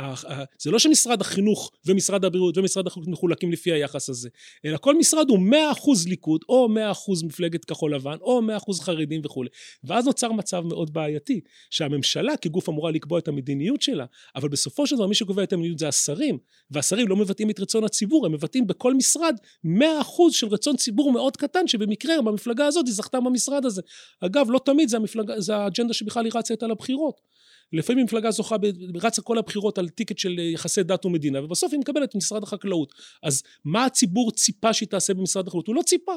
זה 0.59 0.71
לא 0.71 0.79
שמשרד 0.79 1.21
החינוך 1.21 1.71
ומשרד 1.85 2.25
הבריאות 2.25 2.57
ומשרד 2.57 2.87
החינוך 2.87 3.07
מחולקים 3.07 3.51
לפי 3.51 3.71
היחס 3.71 4.09
הזה, 4.09 4.29
אלא 4.65 4.77
כל 4.77 4.97
משרד 4.97 5.29
הוא 5.29 5.39
100 5.39 5.71
אחוז 5.71 6.07
ליכוד, 6.07 6.41
או 6.49 6.69
100 6.69 6.91
אחוז 6.91 7.23
מפלגת 7.23 7.65
כחול 7.65 7.95
לבן, 7.95 8.17
או 8.21 8.41
100 8.41 8.57
אחוז 8.57 8.79
חרדים 8.79 9.21
וכולי. 9.25 9.49
ואז 9.83 10.05
נוצר 10.05 10.31
מצב 10.31 10.61
מאוד 10.61 10.93
בעייתי, 10.93 11.41
שהממשלה 11.69 12.37
כגוף 12.37 12.69
אמורה 12.69 12.91
לקבוע 12.91 13.19
את 13.19 13.27
המדיניות 13.27 13.81
שלה, 13.81 14.05
אבל 14.35 14.49
בסופו 14.49 14.87
של 14.87 14.95
דבר 14.95 15.07
מי 15.07 15.15
שקובע 15.15 15.43
את 15.43 15.53
המדיניות 15.53 15.79
זה 15.79 15.87
השרים, 15.87 16.37
והשרים 16.71 17.07
לא 17.07 17.15
מבטאים 17.15 17.49
את 17.49 17.59
רצון 17.59 17.83
הציבור, 17.83 18.25
הם 18.25 18.31
מבטאים 18.31 18.67
בכל 18.67 18.93
משרד 18.93 19.35
100 19.63 20.01
אחוז 20.01 20.33
של 20.33 20.47
רצון 20.47 20.75
ציבור 20.75 21.11
מאוד 21.11 21.37
קטן, 21.37 21.67
שבמקרה 21.67 22.21
במפלגה 22.21 22.65
הזאת 22.65 22.85
היא 22.85 22.93
זכתה 22.93 23.19
במשרד 23.19 23.65
הזה. 23.65 23.81
אגב, 24.21 24.47
לא 24.49 24.59
תמיד 24.65 24.89
זה, 24.89 24.97
המפלגה, 24.97 25.41
זה 25.41 25.55
האג'נדה 25.55 25.93
שבכלל 25.93 26.25
היא 26.25 26.31
רצה 26.35 26.53
את 26.53 26.63
על 26.63 26.71
הבחירות. 26.71 27.21
לפעמים 27.73 28.05
מפלגה 28.05 28.31
זוכה, 28.31 28.55
רצה 28.95 29.21
כל 29.21 29.37
הבחירות 29.37 29.77
על 29.77 29.89
טיקט 29.89 30.17
של 30.17 30.39
יחסי 30.39 30.83
דת 30.83 31.05
ומדינה, 31.05 31.43
ובסוף 31.43 31.71
היא 31.73 31.79
מקבלת 31.79 32.09
את 32.09 32.15
משרד 32.15 32.43
החקלאות. 32.43 32.93
אז 33.23 33.43
מה 33.65 33.85
הציבור 33.85 34.31
ציפה 34.31 34.73
שהיא 34.73 34.89
תעשה 34.89 35.13
במשרד 35.13 35.47
החקלאות? 35.47 35.67
הוא 35.67 35.75
לא 35.75 35.81
ציפה. 35.81 36.15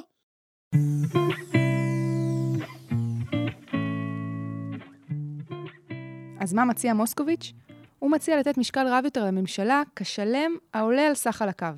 אז 6.40 6.52
מה 6.52 6.64
מציע 6.64 6.94
מוסקוביץ'? 6.94 7.52
הוא 7.98 8.10
מציע 8.10 8.40
לתת 8.40 8.58
משקל 8.58 8.86
רב 8.88 9.04
יותר 9.04 9.24
לממשלה 9.24 9.82
כשלם 9.96 10.56
העולה 10.74 11.06
על 11.06 11.14
סך 11.14 11.36
חלקיו. 11.36 11.74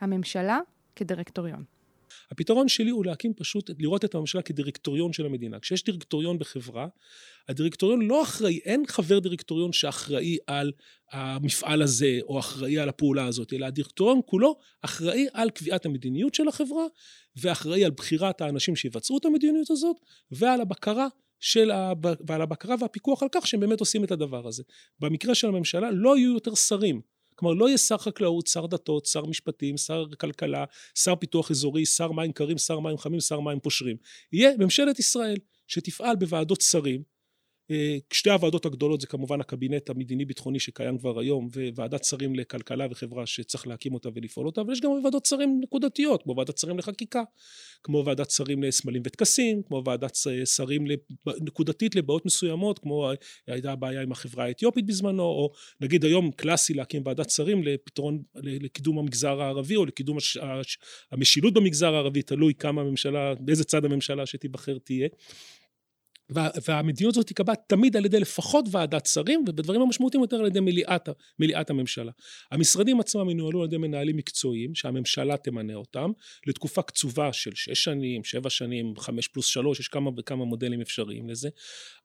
הממשלה 0.00 0.58
כדירקטוריון. 0.96 1.75
הפתרון 2.30 2.68
שלי 2.68 2.90
הוא 2.90 3.04
להקים 3.04 3.34
פשוט, 3.34 3.70
לראות 3.78 4.04
את 4.04 4.14
הממשלה 4.14 4.42
כדירקטוריון 4.42 5.12
של 5.12 5.26
המדינה. 5.26 5.60
כשיש 5.60 5.84
דירקטוריון 5.84 6.38
בחברה, 6.38 6.88
הדירקטוריון 7.48 8.02
לא 8.02 8.22
אחראי, 8.22 8.58
אין 8.64 8.84
חבר 8.88 9.18
דירקטוריון 9.18 9.72
שאחראי 9.72 10.36
על 10.46 10.72
המפעל 11.12 11.82
הזה 11.82 12.18
או 12.22 12.38
אחראי 12.38 12.78
על 12.78 12.88
הפעולה 12.88 13.26
הזאת, 13.26 13.52
אלא 13.52 13.66
הדירקטוריון 13.66 14.20
כולו 14.26 14.56
אחראי 14.82 15.26
על 15.32 15.50
קביעת 15.50 15.86
המדיניות 15.86 16.34
של 16.34 16.48
החברה 16.48 16.84
ואחראי 17.36 17.84
על 17.84 17.90
בחירת 17.90 18.40
האנשים 18.40 18.76
שיבצעו 18.76 19.18
את 19.18 19.24
המדיניות 19.24 19.70
הזאת 19.70 19.96
ועל 20.30 20.60
הבקרה 20.60 21.08
של. 21.40 21.70
ועל 22.26 22.42
הבקרה 22.42 22.74
והפיקוח 22.80 23.22
על 23.22 23.28
כך 23.32 23.46
שהם 23.46 23.60
באמת 23.60 23.80
עושים 23.80 24.04
את 24.04 24.10
הדבר 24.10 24.48
הזה. 24.48 24.62
במקרה 25.00 25.34
של 25.34 25.48
הממשלה 25.48 25.90
לא 25.90 26.16
יהיו 26.16 26.32
יותר 26.32 26.54
שרים. 26.54 27.15
כלומר, 27.36 27.54
לא 27.54 27.68
יהיה 27.68 27.78
שר 27.78 27.98
חקלאות, 27.98 28.46
שר 28.46 28.66
דתות, 28.66 29.06
שר 29.06 29.26
משפטים, 29.26 29.76
שר 29.76 30.04
כלכלה, 30.20 30.64
שר 30.94 31.16
פיתוח 31.16 31.50
אזורי, 31.50 31.86
שר 31.86 32.12
מים 32.12 32.32
קרים, 32.32 32.58
שר 32.58 32.80
מים 32.80 32.98
חמים, 32.98 33.20
שר 33.20 33.40
מים 33.40 33.60
פושרים. 33.60 33.96
יהיה 34.32 34.50
ממשלת 34.58 34.98
ישראל, 34.98 35.36
שתפעל 35.66 36.16
בוועדות 36.16 36.60
שרים, 36.60 37.15
שתי 38.12 38.30
הוועדות 38.30 38.66
הגדולות 38.66 39.00
זה 39.00 39.06
כמובן 39.06 39.40
הקבינט 39.40 39.90
המדיני-ביטחוני 39.90 40.60
שקיים 40.60 40.98
כבר 40.98 41.20
היום 41.20 41.48
וועדת 41.76 42.04
שרים 42.04 42.34
לכלכלה 42.34 42.86
וחברה 42.90 43.26
שצריך 43.26 43.66
להקים 43.66 43.94
אותה 43.94 44.08
ולפעול 44.14 44.46
אותה, 44.46 44.60
אבל 44.60 44.72
יש 44.72 44.80
גם 44.80 44.90
ועדות 45.04 45.26
שרים 45.26 45.60
נקודתיות, 45.62 46.22
כמו 46.22 46.36
ועדת 46.36 46.58
שרים 46.58 46.78
לחקיקה, 46.78 47.22
כמו 47.82 48.04
ועדת 48.06 48.30
שרים 48.30 48.62
לסמלים 48.62 49.02
וטקסים, 49.06 49.62
כמו 49.62 49.82
ועדת 49.86 50.16
שרים 50.44 50.84
נקודתית 51.40 51.96
לבעיות 51.96 52.26
מסוימות, 52.26 52.78
כמו 52.78 53.10
הייתה 53.46 53.72
הבעיה 53.72 54.02
עם 54.02 54.12
החברה 54.12 54.44
האתיופית 54.44 54.86
בזמנו, 54.86 55.22
או 55.22 55.52
נגיד 55.80 56.04
היום 56.04 56.30
קלאסי 56.30 56.74
להקים 56.74 57.02
ועדת 57.04 57.30
שרים 57.30 57.62
לפתרון, 57.64 58.22
לקידום 58.34 58.98
המגזר 58.98 59.40
הערבי 59.40 59.76
או 59.76 59.86
לקידום 59.86 60.16
הש, 60.16 60.38
המשילות 61.12 61.54
במגזר 61.54 61.94
הערבי, 61.94 62.22
תלוי 62.22 62.54
כמה 62.54 62.80
הממשלה, 62.80 63.34
באיזה 63.40 63.64
צד 63.64 63.84
הממשלה 63.84 64.26
שתיבחר 64.26 64.78
תהיה. 64.78 65.08
וה, 66.30 66.48
והמדיניות 66.68 67.16
הזאת 67.16 67.26
תיקבע 67.26 67.54
תמיד 67.54 67.96
על 67.96 68.04
ידי 68.04 68.20
לפחות 68.20 68.64
ועדת 68.70 69.06
שרים, 69.06 69.40
ובדברים 69.40 69.82
המשמעותיים 69.82 70.22
יותר 70.22 70.36
על 70.36 70.46
ידי 70.46 70.60
מליאת, 70.60 71.08
מליאת 71.38 71.70
הממשלה. 71.70 72.12
המשרדים 72.50 73.00
עצמם 73.00 73.30
ינוהלו 73.30 73.60
על 73.60 73.66
ידי 73.66 73.76
מנהלים 73.76 74.16
מקצועיים, 74.16 74.74
שהממשלה 74.74 75.36
תמנה 75.36 75.74
אותם, 75.74 76.10
לתקופה 76.46 76.82
קצובה 76.82 77.32
של 77.32 77.50
שש 77.54 77.84
שנים, 77.84 78.24
שבע 78.24 78.50
שנים, 78.50 78.94
חמש 78.98 79.28
פלוס 79.28 79.46
שלוש, 79.46 79.80
יש 79.80 79.88
כמה 79.88 80.10
וכמה 80.16 80.44
מודלים 80.44 80.80
אפשריים 80.80 81.28
לזה. 81.28 81.48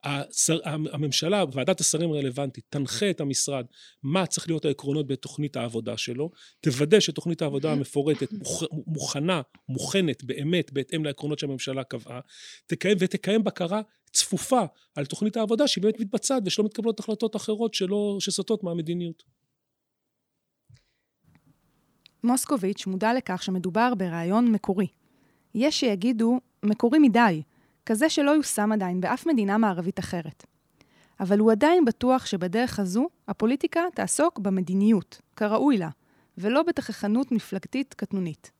השר, 0.03 0.59
הממשלה, 0.63 1.43
ועדת 1.53 1.79
השרים 1.79 2.11
הרלוונטית, 2.11 2.63
תנחה 2.69 3.09
את 3.09 3.21
המשרד 3.21 3.65
מה 4.03 4.25
צריך 4.25 4.47
להיות 4.47 4.65
העקרונות 4.65 5.07
בתוכנית 5.07 5.55
העבודה 5.55 5.97
שלו, 5.97 6.31
תוודא 6.61 6.99
שתוכנית 6.99 7.41
העבודה 7.41 7.71
המפורטת 7.71 8.33
מוכ, 8.33 8.63
מוכנה, 8.87 9.41
מוכנת 9.69 10.23
באמת 10.23 10.71
בהתאם 10.71 11.05
לעקרונות 11.05 11.39
שהממשלה 11.39 11.83
קבעה, 11.83 12.19
תקיים 12.67 12.97
ותקיים 12.99 13.43
בקרה 13.43 13.81
צפופה 14.11 14.61
על 14.95 15.05
תוכנית 15.05 15.37
העבודה 15.37 15.67
שהיא 15.67 15.83
באמת 15.83 15.99
מתבצעת 15.99 16.43
ושלא 16.45 16.65
מתקבלות 16.65 16.99
החלטות 16.99 17.35
אחרות 17.35 17.73
שלא, 17.73 18.17
שסוטות 18.19 18.63
מהמדיניות. 18.63 19.23
מוסקוביץ' 22.23 22.87
מודע 22.87 23.13
לכך 23.13 23.43
שמדובר 23.43 23.93
ברעיון 23.97 24.51
מקורי. 24.51 24.87
יש 25.55 25.79
שיגידו 25.79 26.39
מקורי 26.63 26.99
מדי, 26.99 27.41
כזה 27.85 28.09
שלא 28.09 28.31
יושם 28.31 28.71
עדיין 28.71 29.01
באף 29.01 29.27
מדינה 29.27 29.57
מערבית 29.57 29.99
אחרת. 29.99 30.45
אבל 31.19 31.39
הוא 31.39 31.51
עדיין 31.51 31.85
בטוח 31.85 32.25
שבדרך 32.25 32.79
הזו 32.79 33.07
הפוליטיקה 33.27 33.81
תעסוק 33.95 34.39
במדיניות, 34.39 35.21
כראוי 35.35 35.77
לה, 35.77 35.89
ולא 36.37 36.63
בתככנות 36.63 37.31
מפלגתית 37.31 37.93
קטנונית. 37.93 38.51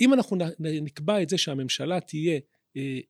אם 0.00 0.14
אנחנו 0.14 0.36
נקבע 0.60 1.22
את 1.22 1.28
זה 1.28 1.38
שהממשלה 1.38 2.00
תהיה 2.00 2.40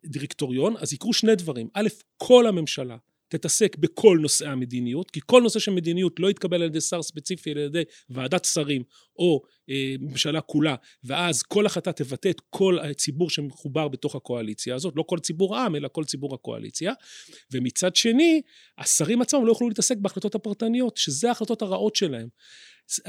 דירקטוריון, 0.07 0.75
אז 0.79 0.93
יקרו 0.93 1.13
שני 1.13 1.35
דברים. 1.35 1.69
א', 1.75 1.89
כל 2.17 2.47
הממשלה 2.47 2.97
תתעסק 3.31 3.77
בכל 3.77 4.19
נושאי 4.23 4.47
המדיניות, 4.47 5.11
כי 5.11 5.21
כל 5.27 5.43
נושא 5.43 5.59
של 5.59 5.71
מדיניות 5.71 6.21
לא 6.21 6.31
יתקבל 6.31 6.57
על 6.57 6.69
ידי 6.69 6.81
שר 6.81 7.03
ספציפי, 7.03 7.53
אלא 7.53 7.61
על 7.61 7.67
ידי 7.67 7.83
ועדת 8.11 8.45
שרים 8.45 8.83
או 9.17 9.43
אה, 9.71 9.95
ממשלה 10.01 10.41
כולה, 10.41 10.75
ואז 11.05 11.43
כל 11.43 11.67
החלטה 11.67 11.93
תבטא 11.93 12.29
את 12.29 12.41
כל 12.51 12.79
הציבור 12.79 13.31
שמחובר 13.31 13.89
בתוך 13.89 14.15
הקואליציה 14.15 14.75
הזאת, 14.75 14.95
לא 14.97 15.03
כל 15.03 15.19
ציבור 15.19 15.57
העם, 15.57 15.77
אלא 15.77 15.89
כל 15.93 16.05
ציבור 16.05 16.35
הקואליציה. 16.35 16.93
ומצד 17.53 17.97
שני, 17.97 18.43
השרים 18.79 19.23
עצמם 19.23 19.47
לא 19.47 19.51
יוכלו 19.51 19.69
להתעסק 19.69 19.97
בהחלטות 19.99 20.35
הפרטניות, 20.35 20.97
שזה 20.97 21.29
ההחלטות 21.29 21.63
הרעות 21.63 21.97
שלהם. 21.97 22.29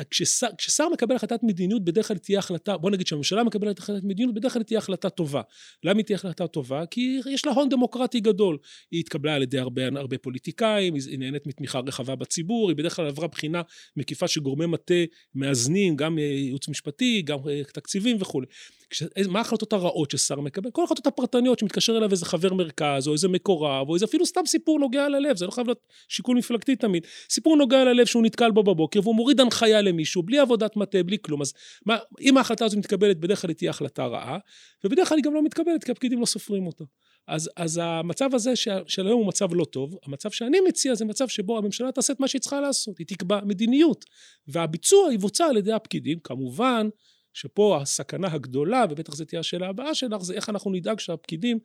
כששר, 0.10 0.48
כששר 0.58 0.90
מקבל 0.90 1.16
החלטת 1.16 1.40
מדיניות, 1.44 1.86
בדרך 1.86 2.08
כלל 2.08 2.18
תהיה 2.18 2.40
החלטה, 2.40 2.78
בוא 2.78 2.92
נגיד 2.92 3.08
שהממשלה 3.08 3.44
מקבלת 3.44 3.80
החלטת 3.80 4.04
מדיניות, 4.04 4.36
בדרך 4.36 4.54
כלל 4.54 4.64
תהיה 4.64 4.78
החלטה 4.78 5.10
טובה. 5.10 5.42
למה 5.84 5.98
היא 5.98 6.06
תהיה 6.06 6.16
החלטה 6.16 6.48
טובה? 6.48 6.86
כי 6.86 7.20
יש 7.30 7.46
לה 7.46 7.52
הון 7.52 7.70
דמוקרטי 7.70 8.20
גדול. 8.20 8.58
היא 8.92 9.00
התקבלה 9.00 9.36
על 9.36 9.44
ידי 9.44 9.60
הרבה, 9.60 9.82
הרבה 9.96 10.18
פוליטיקאים, 10.18 10.94
היא 10.96 11.20
נהנית 11.20 11.48
מתמיכה 11.48 11.80
רחבה 11.80 12.16
בציבור, 12.16 12.70
היא 12.70 12.78
בדרך 12.78 12.96
כלל 12.96 13.08
עברה 13.08 13.28
בחינה 13.28 13.62
מקיפה 13.98 14.28
של 14.28 14.42
גורמי 14.42 14.66
מטה 14.66 14.94
מאזנים, 15.36 15.96
גם 15.96 16.18
אה, 16.20 16.24
ייעוץ 16.24 16.70
משפטי, 16.70 17.22
גם 17.22 17.40
אה, 17.50 17.62
תקציבים 17.74 18.18
וכולי. 18.20 18.48
כש, 18.92 19.04
מה 19.28 19.40
ההחלטות 19.40 19.74
הרעות 19.74 20.12
ששר 20.12 20.40
מקבל? 20.40 20.72
כל 20.72 20.82
ההחלטות 20.82 21.08
הפרטניות 21.08 21.60
שמתקשר 21.60 21.98
אליו 21.98 22.12
איזה 22.12 22.26
חבר 22.26 22.54
מרכז, 22.54 23.08
או 23.08 23.14
איזה 23.14 23.28
מקורב, 23.28 23.90
או 23.90 23.94
איזה 23.96 24.06
אפילו 24.06 24.26
סתם 24.26 24.42
סיפור 24.46 24.80
נוגע 24.80 25.10
ללב, 25.10 25.38
זה 25.38 25.46
לא 25.46 25.52
חייב 25.52 25.68
להיות 25.68 25.80
שיקול 26.10 26.38
מפלגתי 26.38 26.76
תמיד. 26.76 27.08
סיפור 27.30 27.58
נוגע 27.58 27.84
ללב 27.84 28.06
שהוא 28.06 28.24
נתקל 28.24 28.52
בו 28.52 28.64
בבוקר, 28.64 29.00
והוא 29.04 29.16
מוריד 29.16 29.40
הנחיה 29.40 29.71
למישהו, 29.80 30.24
בלי 30.24 30.40
עבודת 30.40 30.76
מטה, 30.76 31.04
בלי 31.04 31.18
כלום. 31.22 31.42
אז 31.42 31.54
מה, 31.86 31.98
אם 32.22 32.38
ההחלטה 32.38 32.66
הזו 32.66 32.78
מתקבלת, 32.78 33.18
בדרך 33.20 33.42
כלל 33.42 33.50
היא 33.50 33.58
תהיה 33.58 33.70
החלטה 33.70 34.06
רעה, 34.06 34.38
ובדרך 34.84 35.10
כלל 35.10 35.18
היא 35.18 35.24
גם 35.24 35.34
לא 35.34 35.44
מתקבלת, 35.44 35.84
כי 35.84 35.92
הפקידים 35.92 36.20
לא 36.20 36.26
סופרים 36.26 36.68
אותה. 36.68 36.84
אז, 37.28 37.50
אז 37.58 37.80
המצב 37.84 38.36
הזה 38.36 38.56
של, 38.56 38.80
של 38.88 39.08
היום 39.08 39.20
הוא 39.20 39.28
מצב 39.28 39.54
לא 39.54 39.66
טוב. 39.66 39.98
המצב 40.06 40.32
שאני 40.32 40.60
מציע 40.68 40.96
זה 40.96 41.06
מצב 41.06 41.28
שבו 41.28 41.58
הממשלה 41.58 41.92
תעשה 41.92 42.14
את 42.14 42.20
מה 42.20 42.28
שהיא 42.28 42.42
צריכה 42.42 42.62
לעשות, 42.62 42.98
היא 42.98 43.08
תקבע 43.08 43.40
מדיניות, 43.46 44.06
והביצוע 44.48 45.14
יבוצע 45.14 45.46
על 45.46 45.58
ידי 45.58 45.74
הפקידים, 45.74 46.20
כמובן 46.24 46.90
שפה 47.34 47.78
הסכנה 47.82 48.28
הגדולה, 48.32 48.86
ובטח 48.90 49.16
זו 49.16 49.26
תהיה 49.26 49.40
השאלה 49.40 49.68
הבאה 49.68 49.96
שלך, 49.96 50.22
זה 50.22 50.34
איך 50.34 50.50
אנחנו 50.50 50.72
נדאג 50.72 51.00
שהפקידים 51.00 51.60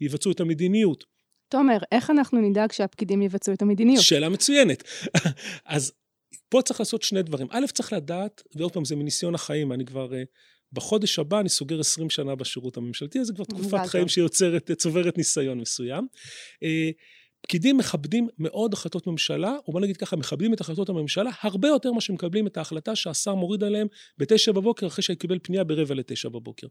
יבצעו 0.00 0.32
את 0.32 0.40
המדיניות. 0.40 1.04
תומר, 1.48 1.78
איך 1.92 2.10
אנחנו 2.10 2.40
נדאג 2.40 2.72
שהפקידים 2.72 3.22
יבצעו 3.22 3.54
את 3.54 3.62
המדיניות? 3.62 4.02
שאלה 4.02 4.28
מצוינת. 4.28 4.84
אז 5.64 5.92
פה 6.52 6.62
צריך 6.62 6.80
לעשות 6.80 7.02
שני 7.02 7.22
דברים. 7.22 7.46
א', 7.50 7.66
צריך 7.72 7.92
לדעת, 7.92 8.42
ועוד 8.54 8.72
פעם, 8.72 8.84
זה 8.84 8.96
מניסיון 8.96 9.34
החיים, 9.34 9.72
אני 9.72 9.84
כבר... 9.84 10.14
אה, 10.14 10.22
בחודש 10.72 11.18
הבא 11.18 11.40
אני 11.40 11.48
סוגר 11.48 11.80
20 11.80 12.10
שנה 12.10 12.34
בשירות 12.34 12.76
הממשלתי, 12.76 13.20
אז 13.20 13.26
זה 13.26 13.32
כבר 13.32 13.44
תקופת 13.44 13.86
חיים 13.86 14.08
שיוצרת, 14.08 14.70
צוברת 14.72 15.18
ניסיון 15.18 15.58
מסוים. 15.60 16.06
אה, 16.62 16.90
פקידים 17.42 17.76
מכבדים 17.76 18.28
מאוד 18.38 18.72
החלטות 18.72 19.06
ממשלה, 19.06 19.56
או 19.66 19.72
בוא 19.72 19.80
נגיד 19.80 19.96
ככה, 19.96 20.16
מכבדים 20.16 20.54
את 20.54 20.60
החלטות 20.60 20.88
הממשלה 20.88 21.30
הרבה 21.40 21.68
יותר 21.68 21.92
ממה 21.92 22.00
שמקבלים 22.00 22.46
את 22.46 22.56
ההחלטה 22.56 22.96
שהשר 22.96 23.34
מוריד 23.34 23.64
עליהם 23.64 23.86
בתשע 24.18 24.52
בבוקר, 24.52 24.86
אחרי 24.86 25.02
שקיבל 25.02 25.38
פנייה 25.42 25.64
ברבע 25.64 25.94
לתשע 25.94 26.28
בבוקר. 26.28 26.66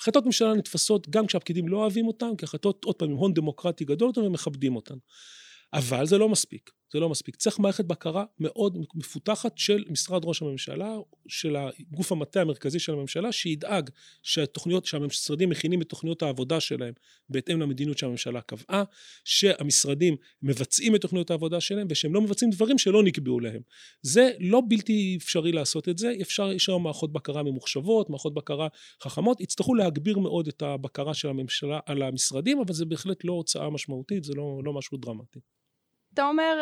החלטות 0.00 0.26
ממשלה 0.26 0.54
נתפסות 0.54 1.08
גם 1.10 1.26
כשהפקידים 1.26 1.68
לא 1.68 1.76
אוהבים 1.76 2.06
אותן, 2.06 2.30
כהחלטות, 2.38 2.84
עוד 2.84 2.94
פעם, 2.94 3.10
עם 3.10 3.16
הון 3.16 3.34
דמוקרטי 3.34 3.84
גדול 3.84 4.08
יותר 4.08 4.24
ומכבדים 4.24 4.76
אותן. 4.76 4.96
אבל 5.72 6.06
זה 6.06 6.18
לא 6.18 6.28
מספיק. 6.28 6.70
זה 6.92 7.00
לא 7.00 7.08
מספיק. 7.08 7.36
צריך 7.36 7.58
מערכת 7.58 7.84
בקרה 7.84 8.24
מאוד 8.40 8.78
מפותחת 8.94 9.58
של 9.58 9.84
משרד 9.90 10.24
ראש 10.24 10.42
הממשלה, 10.42 10.96
של 11.28 11.56
הגוף 11.56 12.12
המטה 12.12 12.40
המרכזי 12.40 12.78
של 12.78 12.92
הממשלה, 12.92 13.32
שידאג 13.32 13.90
שהתוכניות, 14.22 14.86
שהמשרדים 14.86 15.48
מכינים 15.48 15.82
את 15.82 15.88
תוכניות 15.88 16.22
העבודה 16.22 16.60
שלהם 16.60 16.94
בהתאם 17.28 17.60
למדיניות 17.60 17.98
שהממשלה 17.98 18.40
קבעה, 18.40 18.84
שהמשרדים 19.24 20.16
מבצעים 20.42 20.94
את 20.94 21.00
תוכניות 21.00 21.30
העבודה 21.30 21.60
שלהם 21.60 21.86
ושהם 21.90 22.14
לא 22.14 22.20
מבצעים 22.20 22.50
דברים 22.50 22.78
שלא 22.78 23.02
נקבעו 23.02 23.40
להם. 23.40 23.60
זה 24.02 24.30
לא 24.40 24.62
בלתי 24.68 25.18
אפשרי 25.22 25.52
לעשות 25.52 25.88
את 25.88 25.98
זה, 25.98 26.12
אפשר, 26.22 26.52
יש 26.52 26.68
היום 26.68 26.82
מערכות 26.82 27.12
בקרה 27.12 27.42
ממוחשבות, 27.42 28.10
מערכות 28.10 28.34
בקרה 28.34 28.68
חכמות, 29.02 29.40
יצטרכו 29.40 29.74
להגביר 29.74 30.18
מאוד 30.18 30.48
את 30.48 30.62
הבקרה 30.62 31.14
של 31.14 31.28
הממשלה 31.28 31.80
על 31.86 32.02
המשרדים, 32.02 32.58
אבל 32.60 32.74
זה 32.74 32.84
בהחלט 32.84 33.24
לא 33.24 33.32
הוצאה 33.32 33.70
משמעותית, 33.70 34.24
זה 34.24 34.34
לא, 34.34 34.60
לא 34.64 34.72
משהו 34.72 34.98
דרמטי. 34.98 35.40
אתה 36.16 36.24
אומר, 36.24 36.60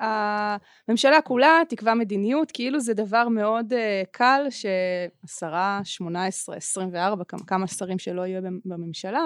אה, 0.00 0.56
הממשלה 0.88 1.22
כולה 1.22 1.60
תקבע 1.68 1.94
מדיניות, 1.94 2.50
כאילו 2.52 2.80
זה 2.80 2.94
דבר 2.94 3.28
מאוד 3.28 3.72
אה, 3.72 4.02
קל 4.10 4.46
שעשרה, 4.50 5.80
שמונה 5.84 6.26
עשרה, 6.26 6.56
עשרים 6.56 6.88
וארבע, 6.92 7.24
כמה 7.46 7.66
שרים 7.66 7.98
שלא 7.98 8.26
יהיו 8.26 8.42
בממשלה, 8.64 9.22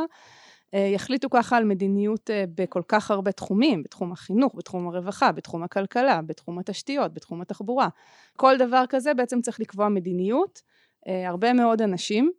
אה, 0.75 0.91
יחליטו 0.95 1.31
ככה 1.31 1.57
על 1.57 1.65
מדיניות 1.65 2.31
בכל 2.55 2.83
כך 2.89 3.11
הרבה 3.11 3.33
תחומים, 3.33 3.83
בתחום 3.83 4.13
החינוך, 4.13 4.55
בתחום 4.57 4.89
הרווחה, 4.89 5.33
בתחום 5.33 5.63
הכלכלה, 5.63 6.21
בתחום 6.27 6.59
התשתיות, 6.59 7.15
בתחום 7.15 7.41
התחבורה. 7.41 7.89
כל 8.37 8.57
דבר 8.59 8.85
כזה 8.89 9.15
בעצם 9.15 9.41
צריך 9.41 9.61
לקבוע 9.61 9.89
מדיניות. 9.89 10.63
הרבה 11.07 11.53
מאוד 11.53 11.83
אנשים, 11.83 12.33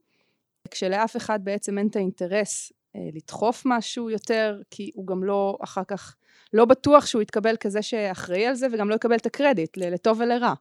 כשלאף 0.71 1.17
אחד 1.17 1.39
בעצם 1.43 1.77
אין 1.77 1.87
את 1.87 1.95
האינטרס 1.95 2.71
לדחוף 2.95 3.63
משהו 3.65 4.09
יותר, 4.09 4.61
כי 4.71 4.91
הוא 4.95 5.07
גם 5.07 5.23
לא 5.23 5.57
אחר 5.63 5.83
כך 5.87 6.15
לא 6.53 6.65
בטוח 6.65 7.05
שהוא 7.05 7.21
יתקבל 7.21 7.55
כזה 7.59 7.81
שאחראי 7.81 8.45
על 8.45 8.55
זה, 8.55 8.67
וגם 8.71 8.89
לא 8.89 8.95
יקבל 8.95 9.15
את 9.15 9.25
הקרדיט, 9.25 9.77
לטוב 9.77 10.19
ולרע. 10.19 10.53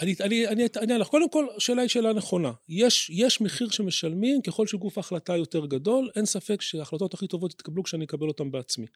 אני 0.00 0.66
אענה 0.76 0.98
לך. 0.98 1.08
קודם 1.08 1.30
כל, 1.30 1.46
השאלה 1.56 1.82
היא 1.82 1.88
שאלה 1.88 2.12
נכונה. 2.12 2.52
יש, 2.68 3.10
יש 3.10 3.40
מחיר 3.40 3.70
שמשלמים 3.70 4.42
ככל 4.42 4.66
שגוף 4.66 4.98
ההחלטה 4.98 5.36
יותר 5.36 5.66
גדול, 5.66 6.10
אין 6.16 6.26
ספק 6.26 6.62
שההחלטות 6.62 7.14
הכי 7.14 7.26
טובות 7.26 7.52
יתקבלו 7.52 7.82
כשאני 7.82 8.04
אקבל 8.04 8.28
אותן 8.28 8.50
בעצמי. 8.50 8.86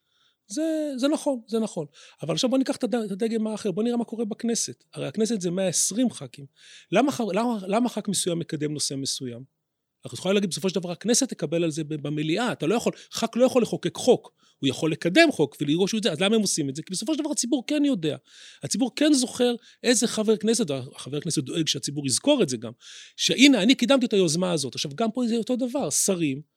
זה, 0.47 0.93
זה 0.97 1.09
נכון, 1.09 1.41
זה 1.47 1.59
נכון. 1.59 1.87
אבל 2.23 2.35
עכשיו 2.35 2.51
בוא 2.51 2.59
ניקח 2.59 2.77
את 2.77 2.85
הדגם 2.85 3.47
האחר, 3.47 3.71
בוא 3.71 3.83
נראה 3.83 3.97
מה 3.97 4.05
קורה 4.05 4.25
בכנסת. 4.25 4.85
הרי 4.95 5.07
הכנסת 5.07 5.41
זה 5.41 5.51
120 5.51 6.11
ח"כים. 6.11 6.47
למה, 6.93 7.13
למה, 7.33 7.59
למה 7.67 7.89
ח"כ 7.89 8.09
מסוים 8.09 8.39
מקדם 8.39 8.73
נושא 8.73 8.95
מסוים? 8.95 9.64
את 10.07 10.13
יכולה 10.13 10.35
להגיד, 10.35 10.51
בסופו 10.51 10.69
של 10.69 10.75
דבר 10.75 10.91
הכנסת 10.91 11.29
תקבל 11.29 11.65
על 11.65 11.71
זה 11.71 11.85
במליאה, 11.85 12.53
אתה 12.53 12.67
לא 12.67 12.75
יכול, 12.75 12.93
ח"כ 13.13 13.37
לא 13.37 13.45
יכול 13.45 13.63
לחוקק 13.63 13.97
חוק, 13.97 14.33
הוא 14.59 14.69
יכול 14.69 14.93
לקדם 14.93 15.33
חוק 15.33 15.57
ולראות 15.61 15.89
שהוא 15.89 15.99
יודע, 15.99 16.13
אז 16.13 16.21
למה 16.21 16.37
הם 16.37 16.43
עושים 16.43 16.69
את 16.69 16.77
זה? 16.77 16.83
כי 16.83 16.93
בסופו 16.93 17.15
של 17.15 17.21
דבר 17.21 17.31
הציבור 17.31 17.65
כן 17.67 17.85
יודע. 17.85 18.17
הציבור 18.63 18.91
כן 18.97 19.13
זוכר 19.13 19.55
איזה 19.83 20.07
חבר 20.07 20.37
כנסת, 20.37 20.67
חבר 20.97 21.21
כנסת 21.21 21.43
דואג 21.43 21.69
שהציבור 21.69 22.07
יזכור 22.07 22.43
את 22.43 22.49
זה 22.49 22.57
גם, 22.57 22.73
שהנה, 23.17 23.63
אני 23.63 23.75
קידמתי 23.75 24.07
את 24.07 24.13
היוזמה 24.13 24.53
הזאת. 24.53 24.75
עכשיו, 24.75 24.91
גם 24.95 25.11
פה 25.11 25.27
זה 25.29 25.37
אותו 25.37 25.57
דבר, 25.57 25.91
שרים, 25.91 26.54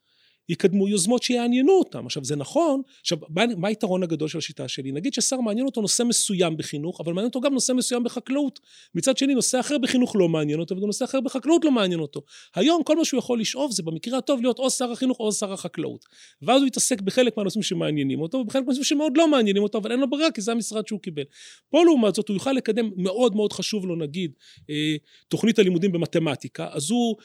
יקדמו 0.49 0.87
יוזמות 0.87 1.23
שיעניינו 1.23 1.73
אותם. 1.73 2.05
עכשיו, 2.05 2.23
זה 2.23 2.35
נכון, 2.35 2.81
עכשיו, 3.01 3.17
מה, 3.29 3.43
מה 3.57 3.67
היתרון 3.67 4.03
הגדול 4.03 4.27
של 4.27 4.37
השיטה 4.37 4.67
שלי? 4.67 4.91
נגיד 4.91 5.13
ששר 5.13 5.41
מעניין 5.41 5.65
אותו 5.65 5.81
נושא 5.81 6.03
מסוים 6.03 6.57
בחינוך, 6.57 7.01
אבל 7.01 7.13
מעניין 7.13 7.27
אותו 7.27 7.41
גם 7.41 7.53
נושא 7.53 7.73
מסוים 7.73 8.03
בחקלאות. 8.03 8.59
מצד 8.95 9.17
שני, 9.17 9.35
נושא 9.35 9.59
אחר 9.59 9.77
בחינוך 9.77 10.15
לא 10.15 10.29
מעניין 10.29 10.59
אותו, 10.59 10.77
וגם 10.77 10.85
נושא 10.85 11.05
אחר 11.05 11.21
בחקלאות 11.21 11.65
לא 11.65 11.71
מעניין 11.71 11.99
אותו. 11.99 12.21
היום, 12.55 12.83
כל 12.83 12.95
מה 12.95 13.05
שהוא 13.05 13.17
יכול 13.17 13.39
לשאוף 13.39 13.71
זה 13.71 13.83
במקרה 13.83 14.17
הטוב 14.17 14.41
להיות 14.41 14.59
או 14.59 14.69
שר 14.69 14.91
החינוך 14.91 15.19
או 15.19 15.31
שר 15.31 15.53
החקלאות. 15.53 16.05
ואז 16.41 16.61
הוא 16.61 16.67
יתעסק 16.67 17.01
בחלק 17.01 17.37
מהנושאים 17.37 17.63
שמעניינים 17.63 18.21
אותו, 18.21 18.37
ובחלק 18.37 18.63
מהנושאים 18.63 18.83
שמאוד 18.83 19.17
לא 19.17 19.27
מעניינים 19.27 19.63
אותו, 19.63 19.77
אבל 19.77 19.91
אין 19.91 19.99
לו 19.99 20.09
ברירה, 20.09 20.31
כי 20.31 20.41
זה 20.41 20.51
המשרד 20.51 20.87
שהוא 20.87 20.99
קיבל. 20.99 21.23
פה, 21.69 21.83
לעומת 21.85 22.15
זאת, 22.15 22.27
הוא 22.27 22.35
יוכל 22.35 22.51
לקדם, 22.51 22.89
מאוד 22.97 23.35
מאוד 23.35 23.53
חשוב 23.53 23.85
לו, 23.85 23.95
נגיד, 23.95 24.31
אה, 24.69 24.95
תוכנית 25.27 25.59
הלימודים 25.59 25.91
במתמטיקה, 25.91 26.67
אז 26.71 26.89
הוא 26.89 27.15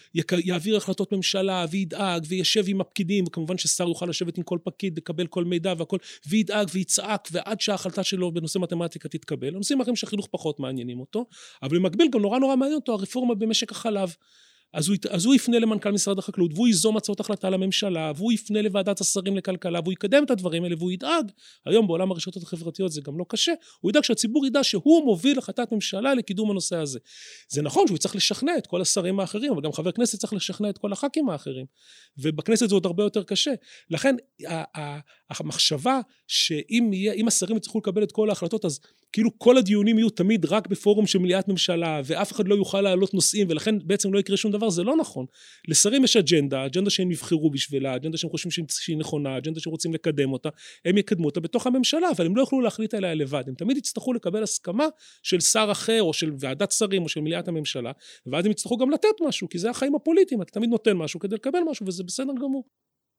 יעביר 0.45 0.77
החלטות 0.77 1.13
ממשלה, 1.13 1.67
וידאג, 1.71 2.25
וישב 2.29 2.65
עם 2.67 2.81
הפקידים 2.81 3.12
תפקידים, 3.13 3.25
וכמובן 3.29 3.59
ששר 3.59 3.89
יוכל 3.89 4.07
לשבת 4.07 4.39
עם 4.39 4.45
כל 4.45 4.59
פקיד, 4.65 4.99
לקבל 4.99 5.27
כל 5.27 5.45
מידע 5.45 5.75
והכל, 5.79 5.97
וידאג 6.29 6.69
ויצעק, 6.73 7.29
ועד 7.33 7.61
שההחלטה 7.61 8.03
שלו 8.03 8.33
בנושא 8.33 8.59
מתמטיקה 8.59 9.09
תתקבל. 9.09 9.49
הנושאים 9.49 9.81
אחרים 9.81 9.97
שהחינוך 9.97 10.29
פחות 10.31 10.61
מעניינים 10.61 11.01
אותו, 11.01 11.27
אבל 11.63 11.79
במקביל 11.79 12.09
גם 12.13 12.21
נורא 12.21 12.39
נורא 12.39 12.57
מעניין 12.57 12.77
אותו 12.77 12.93
הרפורמה 12.93 13.35
במשק 13.35 13.73
החלב. 13.73 14.15
אז 14.73 14.89
הוא, 14.89 14.97
אז 15.11 15.25
הוא 15.25 15.35
יפנה 15.35 15.59
למנכ"ל 15.59 15.91
משרד 15.91 16.19
החקלאות, 16.19 16.51
והוא 16.55 16.67
ייזום 16.67 16.97
הצעות 16.97 17.21
החלטה 17.21 17.51
לממשלה, 17.51 18.13
והוא 18.17 18.33
יפנה 18.33 18.63
לוועדת 18.63 19.01
השרים 19.01 19.37
לכלכלה, 19.37 19.81
והוא 19.81 19.93
יקדם 19.93 20.25
את 20.25 20.31
הדברים 20.31 20.65
האלה, 20.65 20.75
והוא 20.79 20.93
ידאג, 20.93 21.31
היום 21.67 21.87
בעולם 21.87 22.11
הרשתות 22.11 22.43
החברתיות 22.43 22.93
זה 22.93 23.01
גם 23.01 23.19
לא 23.19 23.25
קשה, 23.29 23.53
הוא 23.81 23.91
ידאג 23.91 24.05
שהציבור 24.05 24.47
ידע 24.47 24.65
שהוא 24.65 25.05
מוביל 25.05 25.39
החלטת 25.39 25.73
ממשלה 25.73 26.15
לקידום 26.15 26.51
הנושא 26.51 26.77
הזה. 26.77 26.99
זה 27.49 27.63
נכון 27.63 27.87
שהוא 27.87 27.99
צריך 27.99 28.17
לשכנע 28.17 28.59
את 28.59 28.67
כל 28.67 28.81
השרים 28.81 29.21
האחרים, 29.21 29.53
אבל 29.53 29.63
גם 29.63 29.73
חבר 29.73 29.93
כנסת 29.93 30.19
צריך 30.19 30.33
לשכנע 30.33 30.71
את 30.71 30.79
כל 30.79 30.93
הח"כים 30.93 31.29
האחרים, 31.29 31.67
ובכנסת 32.19 32.69
זה 32.69 32.75
עוד 32.75 32.87
הרבה 32.87 33.03
יותר 33.03 33.23
קשה. 33.23 33.53
לכן 33.91 34.17
המחשבה 35.31 36.01
שאם 36.27 37.25
השרים 37.27 37.57
יצטרכו 37.57 37.79
לקבל 37.79 38.03
את 38.03 38.13
כל 38.13 38.29
ההחלטות, 38.29 38.65
אז 38.65 38.81
כאילו 39.13 39.39
כל 39.39 39.59
הדיונים 39.59 39.99
יהיו 39.99 40.11
תמיד 40.11 40.45
רק 40.45 40.67
בפורום 40.67 41.07
של 41.07 41.19
מליאת 41.19 41.49
ממשלה, 41.49 42.01
ואף 42.05 42.33
אחד 42.33 42.49
לא 42.49 42.55
יוכל 42.55 42.81
להעלות 42.81 43.15
נושאים, 43.15 43.47
ולכן 43.51 43.75
בעצם 43.85 44.13
לא 44.13 44.19
יקרה 44.19 44.37
שום 44.37 44.53
דבר, 44.53 44.62
זה 44.71 44.83
לא 44.83 44.97
נכון. 44.97 45.27
לשרים 45.69 46.05
יש 46.05 46.17
אג'נדה, 46.17 46.67
אג'נדה 46.67 46.91
שהם 46.91 47.09
נבחרו 47.09 47.51
בשבילה, 47.51 47.97
אג'נדה 47.97 48.19
שהם 48.19 48.31
חושבים 48.31 48.67
שהיא 48.69 48.97
נכונה, 48.97 49.39
אג'נדה 49.39 49.61
שהם 49.61 49.71
רוצים 49.71 49.95
לקדם 49.95 50.33
אותה, 50.33 50.49
הם 50.85 50.99
יקדמו 50.99 51.27
אותה 51.27 51.41
בתוך 51.41 51.67
הממשלה, 51.67 52.11
אבל 52.17 52.27
הם 52.27 52.37
לא 52.37 52.41
יוכלו 52.41 52.61
להחליט 52.61 52.95
עליה 52.95 53.15
לבד, 53.15 53.45
הם 53.47 53.55
תמיד 53.55 53.77
יצטרכו 53.77 54.13
לקבל 54.13 54.43
הסכמה 54.43 54.87
של 55.23 55.41
שר 55.41 55.69
אחר, 55.73 56.03
או 56.03 56.13
של 56.13 56.33
ועדת 56.41 56.73
שרים, 56.73 57.03
או 57.03 57.09
של 57.09 57.21
מליאת 57.21 57.49
הממשלה, 57.49 57.93
ואז 58.27 58.45
הם 58.45 58.51
יצטרכו 58.51 58.77
גם 58.77 58.91
לתת 58.91 59.09
משהו, 59.29 59.49
כי 59.49 59.59
זה 59.59 59.71
החיים 59.71 59.95
הפוליטיים, 59.95 60.43
אתה 60.43 60.51
תמיד 60.51 60.71
נותן 60.71 60.93
משהו 60.93 61.21
כדי 61.21 61.35
לקבל 61.35 61.61
משהו, 61.71 61.87
וזה 61.87 62.05
בסדר 62.05 62.33
גמור. 62.41 62.65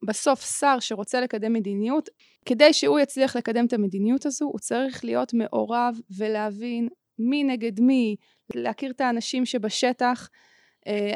בסוף 0.08 0.60
שר 0.60 0.78
שרוצה 0.80 1.22
לקדם 1.22 1.54
מדיניות, 1.54 2.10
כדי 2.46 2.74
שהוא 2.74 3.00
יצליח 3.00 3.36
לקדם 3.36 3.66
את 3.66 3.74
המדיניות 3.74 4.26
הזו, 4.26 4.46
הוא 4.46 4.60
צריך 4.60 5.06
להיות 5.06 5.34
מעורב 5.34 6.00
ולהבין 6.18 6.90
מי 7.20 7.44
נגד 7.44 7.80
מי, 7.80 8.16
להכיר 8.56 8.92
את 8.92 9.02
האנשים 9.02 9.46
שבשטח, 9.46 10.30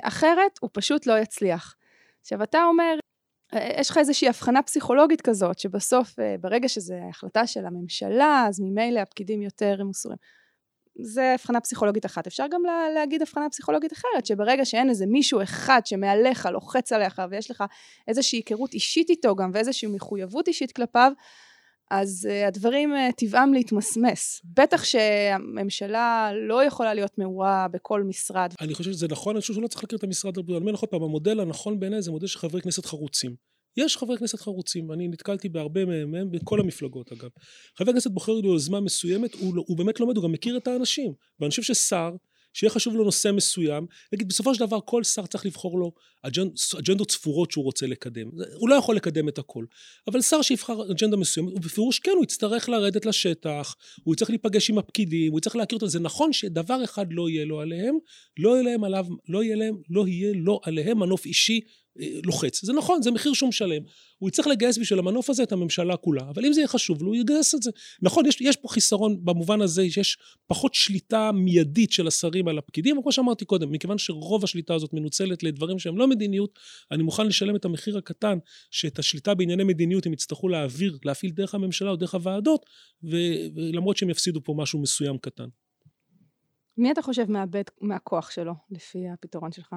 אחרת 0.02 0.60
הוא 0.62 0.70
פשוט 0.74 1.06
לא 1.06 1.20
יצליח. 1.20 1.76
עכשיו 2.22 2.44
אתה 2.44 2.64
אומר, 2.64 2.96
אה, 3.54 3.70
יש 3.80 3.90
לך 3.90 3.98
איזושהי 3.98 4.28
הבחנה 4.28 4.62
פסיכולוגית 4.62 5.22
כזאת, 5.22 5.60
שבסוף 5.60 6.20
אה, 6.20 6.36
ברגע 6.42 6.70
שזו 6.70 6.96
החלטה 7.10 7.48
של 7.48 7.66
הממשלה, 7.66 8.46
אז 8.48 8.60
ממילא 8.60 9.00
הפקידים 9.00 9.42
יותר 9.42 9.84
מוסרים. 9.84 10.18
זה 11.00 11.34
הבחנה 11.34 11.62
פסיכולוגית 11.62 12.06
אחת. 12.06 12.28
אפשר 12.28 12.46
גם 12.52 12.66
לה, 12.66 12.90
להגיד 12.94 13.22
הבחנה 13.22 13.50
פסיכולוגית 13.50 13.94
אחרת, 13.94 14.26
שברגע 14.26 14.66
שאין 14.66 14.90
איזה 14.90 15.06
מישהו 15.06 15.44
אחד 15.44 15.82
שמעליך, 15.86 16.46
לוחץ 16.46 16.92
עליך, 16.92 17.22
ויש 17.30 17.52
לך 17.52 17.64
איזושהי 18.08 18.38
היכרות 18.38 18.74
אישית 18.74 19.10
איתו 19.10 19.36
גם, 19.36 19.52
ואיזושהי 19.54 19.88
מחויבות 19.88 20.48
אישית 20.48 20.72
כלפיו, 20.72 21.12
אז 21.92 22.28
uh, 22.30 22.48
הדברים 22.48 22.94
uh, 22.94 23.16
טבעם 23.18 23.54
להתמסמס. 23.54 24.42
בטח 24.58 24.84
שהממשלה 24.84 26.32
לא 26.48 26.64
יכולה 26.64 26.94
להיות 26.94 27.18
מעורה 27.18 27.68
בכל 27.72 28.04
משרד. 28.04 28.54
אני 28.62 28.74
חושב 28.74 28.92
שזה 28.92 29.08
נכון, 29.08 29.36
אני 29.36 29.42
חושב 29.42 29.54
שהוא 29.54 29.64
לא 29.64 29.68
צריך 29.68 29.84
להכיר 29.84 29.98
את 29.98 30.04
המשרד 30.04 30.38
הבריאות. 30.38 30.62
אני 30.62 30.66
אומר 30.66 30.74
לך 30.74 30.80
עוד 30.80 30.90
פעם, 30.90 31.04
המודל 31.04 31.40
הנכון 31.40 31.80
בעיניי 31.80 32.02
זה 32.02 32.12
מודל 32.12 32.28
של 32.28 32.40
חברי 32.40 32.62
כנסת 32.62 32.86
חרוצים. 32.86 33.36
יש 33.78 33.98
חברי 33.98 34.18
כנסת 34.18 34.40
חרוצים, 34.40 34.92
אני 34.92 35.08
נתקלתי 35.08 35.50
בהרבה 35.50 35.86
מהם, 35.86 36.32
בכל 36.32 36.60
המפלגות 36.60 37.12
אגב. 37.12 37.30
חבר 37.78 37.94
כנסת 37.94 38.12
בוחר 38.12 38.32
לו 38.32 38.50
יוזמה 38.50 38.80
מסוימת, 38.80 39.34
הוא, 39.34 39.56
לא, 39.56 39.64
הוא 39.68 39.78
באמת 39.78 40.00
לומד, 40.00 40.18
הוא 40.18 40.24
גם 40.24 40.32
מכיר 40.32 40.58
את 40.58 40.68
האנשים. 40.68 41.14
ואני 41.40 41.50
חושב 41.50 41.62
ששר, 41.62 42.12
שיהיה 42.54 42.72
חשוב 42.72 42.96
לו 42.96 43.04
נושא 43.04 43.32
מסוים, 43.32 43.86
נגיד 44.14 44.28
בסופו 44.28 44.56
של 44.56 44.60
דבר 44.60 44.80
כל 44.86 45.04
שר 45.04 45.26
צריך 45.26 45.46
לבחור 45.46 45.80
לו 45.80 45.92
אג'נד, 46.22 46.52
אג'נדות 46.80 47.12
ספורות 47.12 47.52
שהוא 47.52 47.64
רוצה 47.64 47.88
לקדם. 47.88 48.28
הוא 48.56 48.70
לא 48.70 48.76
יכול 48.76 48.96
לקדם 48.96 49.30
את 49.30 49.38
הכל. 49.38 49.66
אבל 50.08 50.22
שר 50.22 50.42
שיבחר 50.42 50.92
אג'נדה 50.92 51.18
מסוימת, 51.18 51.54
ובפירוש 51.54 52.00
כן, 52.00 52.12
הוא 52.16 52.24
יצטרך 52.24 52.70
לרדת 52.70 53.06
לשטח, 53.06 53.76
הוא 54.04 54.14
יצטרך 54.14 54.30
להיפגש 54.30 54.70
עם 54.70 54.78
הפקידים, 54.78 55.32
הוא 55.32 55.40
יצטרך 55.40 55.56
להכיר 55.56 55.76
אותו. 55.76 55.88
זה 55.88 56.00
נכון 56.00 56.34
שדבר 56.34 56.84
אחד 56.84 57.06
לא 57.12 57.30
יהיה 57.30 57.46
לו 57.46 57.62
עליהם, 57.62 57.96
לא 58.40 58.50
יהיה 58.50 58.64
להם 58.64 58.84
עליו, 58.84 59.06
לא 59.30 59.44
יהיה 59.44 59.56
להם, 59.56 59.76
לא 59.90 60.08
יהיה 60.08 60.34
לו 60.36 60.60
עליהם 60.64 61.00
מנוף 61.00 61.26
אישי 61.26 61.62
לוחץ. 62.26 62.66
זה 62.66 62.74
נכון, 62.74 63.02
זה 63.02 63.12
מחיר 63.12 63.34
שהוא 63.34 63.50
משלם. 63.50 63.82
הוא 64.18 64.30
יצטרך 64.30 64.48
לגייס 64.48 64.78
בשביל 64.78 65.00
המנוף 65.00 65.30
הזה 65.30 65.44
את 65.44 65.52
הממשלה 65.52 65.98
כולה, 65.98 66.30
אבל 66.30 66.46
אם 66.46 66.54
זה 66.54 66.60
יהיה 66.60 66.68
חשוב 66.68 67.04
לו, 67.04 67.08
הוא 67.08 67.16
יגייס 67.16 67.56
את 67.56 67.64
זה. 67.64 67.72
נכון, 68.02 68.26
יש, 68.26 68.42
יש 68.42 68.56
פה 68.56 68.68
חיסרון 68.68 69.26
במובן 69.26 69.62
הזה 69.62 69.90
שיש 69.90 70.18
פחות 70.48 70.74
שליטה 70.74 71.32
מיידית 71.32 71.92
של 71.92 72.08
השרים 72.08 72.48
על 72.48 72.58
הפקידים, 72.58 72.96
אבל 72.96 73.04
כמו 73.04 73.12
שאמרתי 73.12 73.46
קודם, 73.46 73.72
מכיוון 73.72 73.98
שרוב 73.98 74.44
השליטה 74.44 74.74
הזאת 74.74 74.94
מנוצלת 74.94 75.44
לדברים 75.44 75.80
שהם 75.80 75.98
לא 75.98 76.08
מדיניות, 76.08 76.60
אני 76.92 77.04
מוכן 77.04 77.28
לשלם 77.28 77.56
את 77.56 77.66
המחיר 77.66 77.98
הקטן, 77.98 78.38
שאת 78.72 79.00
השליטה 79.00 79.36
בענייני 79.36 79.64
מדיניות 79.64 80.06
הם 80.06 80.14
יצטרכו 80.14 80.50
להעביר, 80.50 80.98
להפעיל 81.06 81.32
דרך 81.32 81.56
הממשלה 81.56 81.90
או 81.90 81.96
דרך 81.96 82.14
הוועדות, 82.14 82.66
ולמרות 83.04 83.98
שהם 83.98 84.10
יפסידו 84.10 84.44
פה 84.44 84.54
משהו 84.58 84.82
מסוים 84.82 85.18
קטן. 85.18 85.48
מי 86.78 86.92
אתה 86.92 87.02
חושב 87.02 87.32
מאבד 87.32 87.64
מהכוח 87.82 88.32
שלו, 88.32 88.54
לפי 88.72 89.00
הפתרון 89.14 89.52
שלך? 89.52 89.76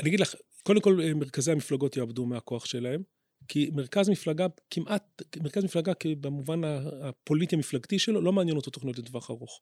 אני 0.00 0.08
אגיד 0.08 0.20
לך, 0.20 0.34
קודם 0.62 0.80
כל 0.80 1.00
אה, 1.02 1.14
מרכזי 1.14 1.52
המפלגות 1.52 1.96
יאבדו 1.96 2.26
מהכוח 2.26 2.64
שלהם, 2.64 3.02
כי 3.48 3.70
מרכז 3.74 4.08
מפלגה 4.08 4.46
כמעט, 4.70 5.22
מרכז 5.42 5.64
מפלגה 5.64 5.92
במובן 6.20 6.60
הפוליטי 7.02 7.56
המפלגתי 7.56 7.98
שלו, 7.98 8.20
לא 8.20 8.32
מעניין 8.32 8.56
אותו 8.56 8.70
תוכניות 8.70 8.98
לטווח 8.98 9.30
ארוך. 9.30 9.60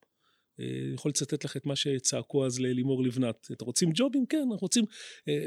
אה, 0.60 0.64
אני 0.86 0.94
יכול 0.94 1.08
לצטט 1.08 1.44
לך 1.44 1.56
את 1.56 1.66
מה 1.66 1.76
שצעקו 1.76 2.46
אז 2.46 2.60
ללימור 2.60 3.02
לבנת. 3.02 3.48
אתם 3.52 3.64
רוצים 3.64 3.90
ג'ובים? 3.94 4.26
כן, 4.26 4.38
אנחנו 4.38 4.64
רוצים... 4.64 4.84
אה, 5.28 5.46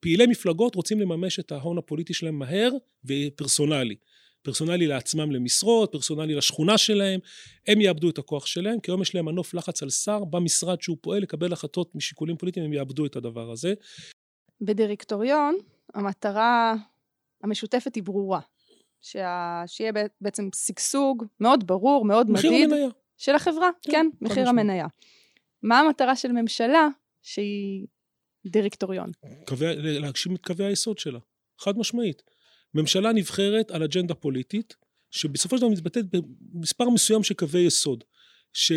פעילי 0.00 0.26
מפלגות 0.26 0.74
רוצים 0.74 1.00
לממש 1.00 1.38
את 1.38 1.52
ההון 1.52 1.78
הפוליטי 1.78 2.14
שלהם 2.14 2.38
מהר 2.38 2.70
ופרסונלי. 3.04 3.96
פרסונלי 4.42 4.86
לעצמם 4.86 5.30
למשרות, 5.32 5.92
פרסונלי 5.92 6.34
לשכונה 6.34 6.78
שלהם, 6.78 7.20
הם 7.66 7.80
יאבדו 7.80 8.10
את 8.10 8.18
הכוח 8.18 8.46
שלהם, 8.46 8.80
כי 8.80 8.90
היום 8.90 9.02
יש 9.02 9.14
להם 9.14 9.24
מנוף 9.24 9.54
לחץ 9.54 9.82
על 9.82 9.90
שר 9.90 10.24
במשרד 10.24 10.82
שהוא 10.82 10.96
פועל 11.00 11.22
לקבל 11.22 11.52
החלטות 11.52 11.94
משיקולים 11.94 12.36
פוליטיים, 12.36 12.66
הם 12.66 12.72
יאבדו 12.72 13.06
את 13.06 13.16
הדבר 13.16 13.50
הזה. 13.50 13.74
בדירקטוריון 14.62 15.54
המטרה 15.94 16.74
המשותפת 17.42 17.94
היא 17.94 18.02
ברורה. 18.02 18.40
שה... 19.00 19.62
שיהיה 19.66 19.92
בעצם 20.20 20.48
שגשוג 20.54 21.24
מאוד 21.40 21.66
ברור, 21.66 22.04
מאוד 22.04 22.30
מחיר 22.30 22.50
מדיד. 22.50 22.66
מחיר 22.66 22.76
המניה. 22.76 22.90
של 23.16 23.34
החברה, 23.34 23.70
כן, 23.82 23.90
כן 23.90 24.08
מחיר 24.20 24.48
המניה. 24.48 24.86
מה 25.62 25.80
המטרה 25.80 26.16
של 26.16 26.32
ממשלה 26.32 26.88
שהיא 27.22 27.86
דירקטוריון? 28.46 29.10
קווי, 29.46 30.00
להגשים 30.00 30.34
את 30.34 30.46
קווי 30.46 30.66
היסוד 30.66 30.98
שלה, 30.98 31.18
חד 31.58 31.78
משמעית. 31.78 32.22
ממשלה 32.74 33.12
נבחרת 33.12 33.70
על 33.70 33.82
אג'נדה 33.82 34.14
פוליטית, 34.14 34.76
שבסופו 35.10 35.56
של 35.56 35.62
דבר 35.62 35.72
מתבטאת 35.72 36.04
במספר 36.40 36.90
מסוים 36.90 37.22
של 37.22 37.34
קווי 37.34 37.60
יסוד. 37.60 38.04
ש... 38.52 38.72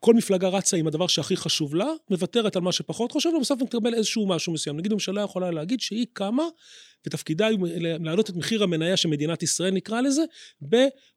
כל 0.00 0.14
מפלגה 0.14 0.48
רצה 0.48 0.76
עם 0.76 0.86
הדבר 0.86 1.06
שהכי 1.06 1.36
חשוב 1.36 1.74
לה, 1.74 1.86
מוותרת 2.10 2.56
על 2.56 2.62
מה 2.62 2.72
שפחות 2.72 3.12
חשוב, 3.12 3.34
ובסוף 3.34 3.62
נקבל 3.62 3.94
איזשהו 3.94 4.26
משהו 4.26 4.52
מסוים. 4.52 4.76
נגיד 4.76 4.92
הממשלה 4.92 5.22
יכולה 5.22 5.50
להגיד 5.50 5.80
שהיא 5.80 6.06
קמה 6.12 6.44
ותפקידה 7.06 7.48
הוא 7.48 7.68
להעלות 7.76 8.30
את 8.30 8.36
מחיר 8.36 8.62
המניה 8.62 8.96
של 8.96 9.08
מדינת 9.08 9.42
ישראל, 9.42 9.74
נקרא 9.74 10.00
לזה, 10.00 10.22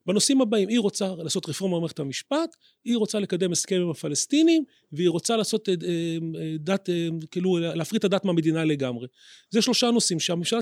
בנושאים 0.05 0.41
הבאים. 0.41 0.69
היא 0.69 0.79
רוצה 0.79 1.13
לעשות 1.17 1.49
רפורמה 1.49 1.77
במערכת 1.77 1.99
המשפט, 1.99 2.55
היא 2.85 2.97
רוצה 2.97 3.19
לקדם 3.19 3.51
הסכם 3.51 3.75
עם 3.75 3.89
הפלסטינים, 3.89 4.63
והיא 4.91 5.09
רוצה 5.09 5.37
לעשות 5.37 5.69
אה, 5.69 5.73
אה, 5.73 6.55
דת, 6.59 6.89
אה, 6.89 7.07
כאילו, 7.31 7.57
להפריט 7.59 7.99
את 7.99 8.05
הדת 8.05 8.25
מהמדינה 8.25 8.65
לגמרי. 8.65 9.07
זה 9.49 9.61
שלושה 9.61 9.91
נושאים 9.91 10.19
שהממשלה, 10.19 10.59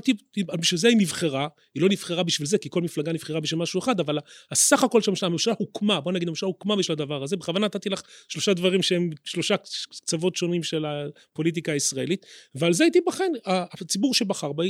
בשביל 0.60 0.80
זה 0.80 0.88
היא 0.88 0.96
נבחרה, 0.96 1.48
היא 1.74 1.82
לא 1.82 1.88
נבחרה 1.88 2.22
בשביל 2.22 2.48
זה, 2.48 2.58
כי 2.58 2.68
כל 2.70 2.80
מפלגה 2.82 3.12
נבחרה 3.12 3.40
בשביל 3.40 3.60
משהו 3.60 3.80
אחד, 3.80 4.00
אבל 4.00 4.18
הסך 4.50 4.84
הכל 4.84 5.00
של 5.00 5.12
הממשלה, 5.22 5.54
הוקמה, 5.58 6.00
בוא 6.00 6.12
נגיד, 6.12 6.28
הממשלה 6.28 6.46
הוקמה 6.46 6.76
בשביל 6.76 6.92
הדבר 6.92 7.22
הזה, 7.22 7.36
בכוונה 7.36 7.66
נתתי 7.66 7.88
לך 7.88 8.02
שלושה 8.28 8.54
דברים 8.54 8.82
שהם 8.82 9.10
שלושה 9.24 9.56
קצוות 9.56 10.36
שונים 10.36 10.62
של 10.62 10.84
הפוליטיקה 10.84 11.72
הישראלית, 11.72 12.26
ועל 12.54 12.72
זה 12.72 12.84
היא 12.84 12.92
תיבחן, 12.92 13.32
הציבור 13.46 14.14
שבחר 14.14 14.52
בה, 14.52 14.64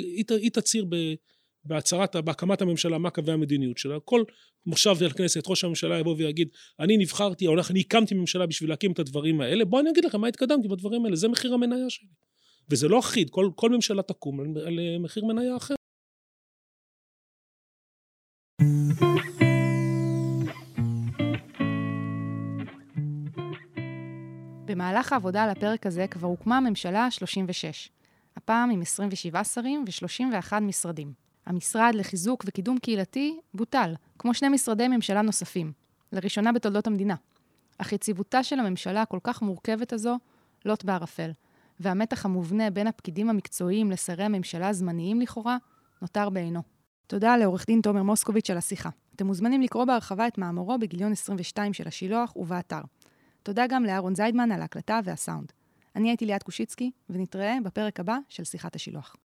תצהיר 0.51 0.87
בהצהרת, 1.65 2.17
בהקמת 2.17 2.63
הממשלה, 2.63 2.99
מה 2.99 3.11
קווי 3.11 3.33
המדיניות 3.33 3.79
שלה. 3.79 4.01
כל 4.05 4.25
מושב 4.67 4.97
של 4.99 5.07
הכנסת, 5.07 5.49
ראש 5.49 5.65
הממשלה 5.65 5.99
יבוא 5.99 6.15
ויגיד, 6.19 6.49
אני 6.81 6.97
נבחרתי, 6.97 7.47
או 7.47 7.55
אני 7.71 7.81
הקמתי 7.81 8.15
ממשלה 8.15 8.47
בשביל 8.47 8.71
להקים 8.71 8.93
את 8.93 8.99
הדברים 8.99 9.41
האלה, 9.41 9.65
בואו 9.65 9.83
אני 9.83 9.91
אגיד 9.91 10.05
לכם 10.05 10.21
מה 10.21 10.29
התקדמתי 10.29 10.69
בדברים 10.69 11.05
האלה, 11.05 11.17
זה 11.17 11.29
מחיר 11.29 11.55
המניה 11.55 11.91
שלי. 11.91 12.09
וזה 12.71 12.89
לא 12.89 12.99
אחיד, 12.99 13.31
כל, 13.31 13.51
כל 13.55 13.71
ממשלה 13.71 14.03
תקום 14.03 14.41
על, 14.41 14.47
על 14.67 14.79
מחיר 15.01 15.25
מניה 15.25 15.57
אחר. 15.57 15.75
במהלך 24.65 25.13
העבודה 25.13 25.43
על 25.43 25.51
הפרק 25.51 25.87
הזה 25.87 26.07
כבר 26.07 26.29
הוקמה 26.29 26.57
הממשלה 26.57 27.01
ה-36, 27.01 28.02
הפעם 28.37 28.71
עם 28.71 28.81
27 28.81 29.45
שרים 29.45 29.85
ו-31 29.87 30.61
משרדים. 30.61 31.13
המשרד 31.47 31.93
לחיזוק 31.95 32.45
וקידום 32.47 32.79
קהילתי 32.79 33.41
בוטל, 33.55 33.95
כמו 34.19 34.35
שני 34.35 34.49
משרדי 34.49 34.89
ממשלה 34.89 35.23
נוספים, 35.23 35.73
לראשונה 36.13 36.53
בתולדות 36.53 36.87
המדינה. 36.87 37.15
אך 37.79 37.93
יציבותה 37.93 38.43
של 38.43 38.59
הממשלה 38.59 39.03
הכל 39.03 39.19
כך 39.23 39.43
מורכבת 39.43 39.93
הזו 39.93 40.19
לוט 40.65 40.85
בערפל, 40.85 41.31
והמתח 41.81 42.25
המובנה 42.25 42.71
בין 42.71 42.87
הפקידים 42.87 43.31
המקצועיים 43.31 43.91
לשרי 43.91 44.25
הממשלה 44.25 44.69
הזמניים 44.69 45.21
לכאורה 45.21 45.57
נותר 46.03 46.31
בעינו. 46.31 46.63
תודה 47.07 47.37
לעורך 47.37 47.67
דין 47.67 47.81
תומר 47.81 48.03
מוסקוביץ' 48.03 48.51
על 48.51 48.59
השיחה. 48.59 48.91
אתם 49.17 49.27
מוזמנים 49.27 49.63
לקרוא 49.63 49.85
בהרחבה 49.85 50.27
את 50.27 50.39
מאמרו 50.39 50.79
בגיליון 50.79 51.13
22 51.13 51.73
של 51.73 51.89
השילוח 51.89 52.37
ובאתר. 52.37 52.81
תודה 53.43 53.67
גם 53.67 53.85
לאהרון 53.85 54.15
זיידמן 54.15 54.53
על 54.53 54.61
ההקלטה 54.63 55.01
והסאונד. 55.05 55.53
אני 55.97 56.09
הייתי 56.09 56.27
ליאת 56.27 56.43
קושיצקי, 56.43 56.91
ונתראה 57.11 57.57
בפרק 57.65 58.01
הבא 58.01 58.17
של 58.29 58.45
שיחת 58.45 58.77
השילוח. 58.77 59.17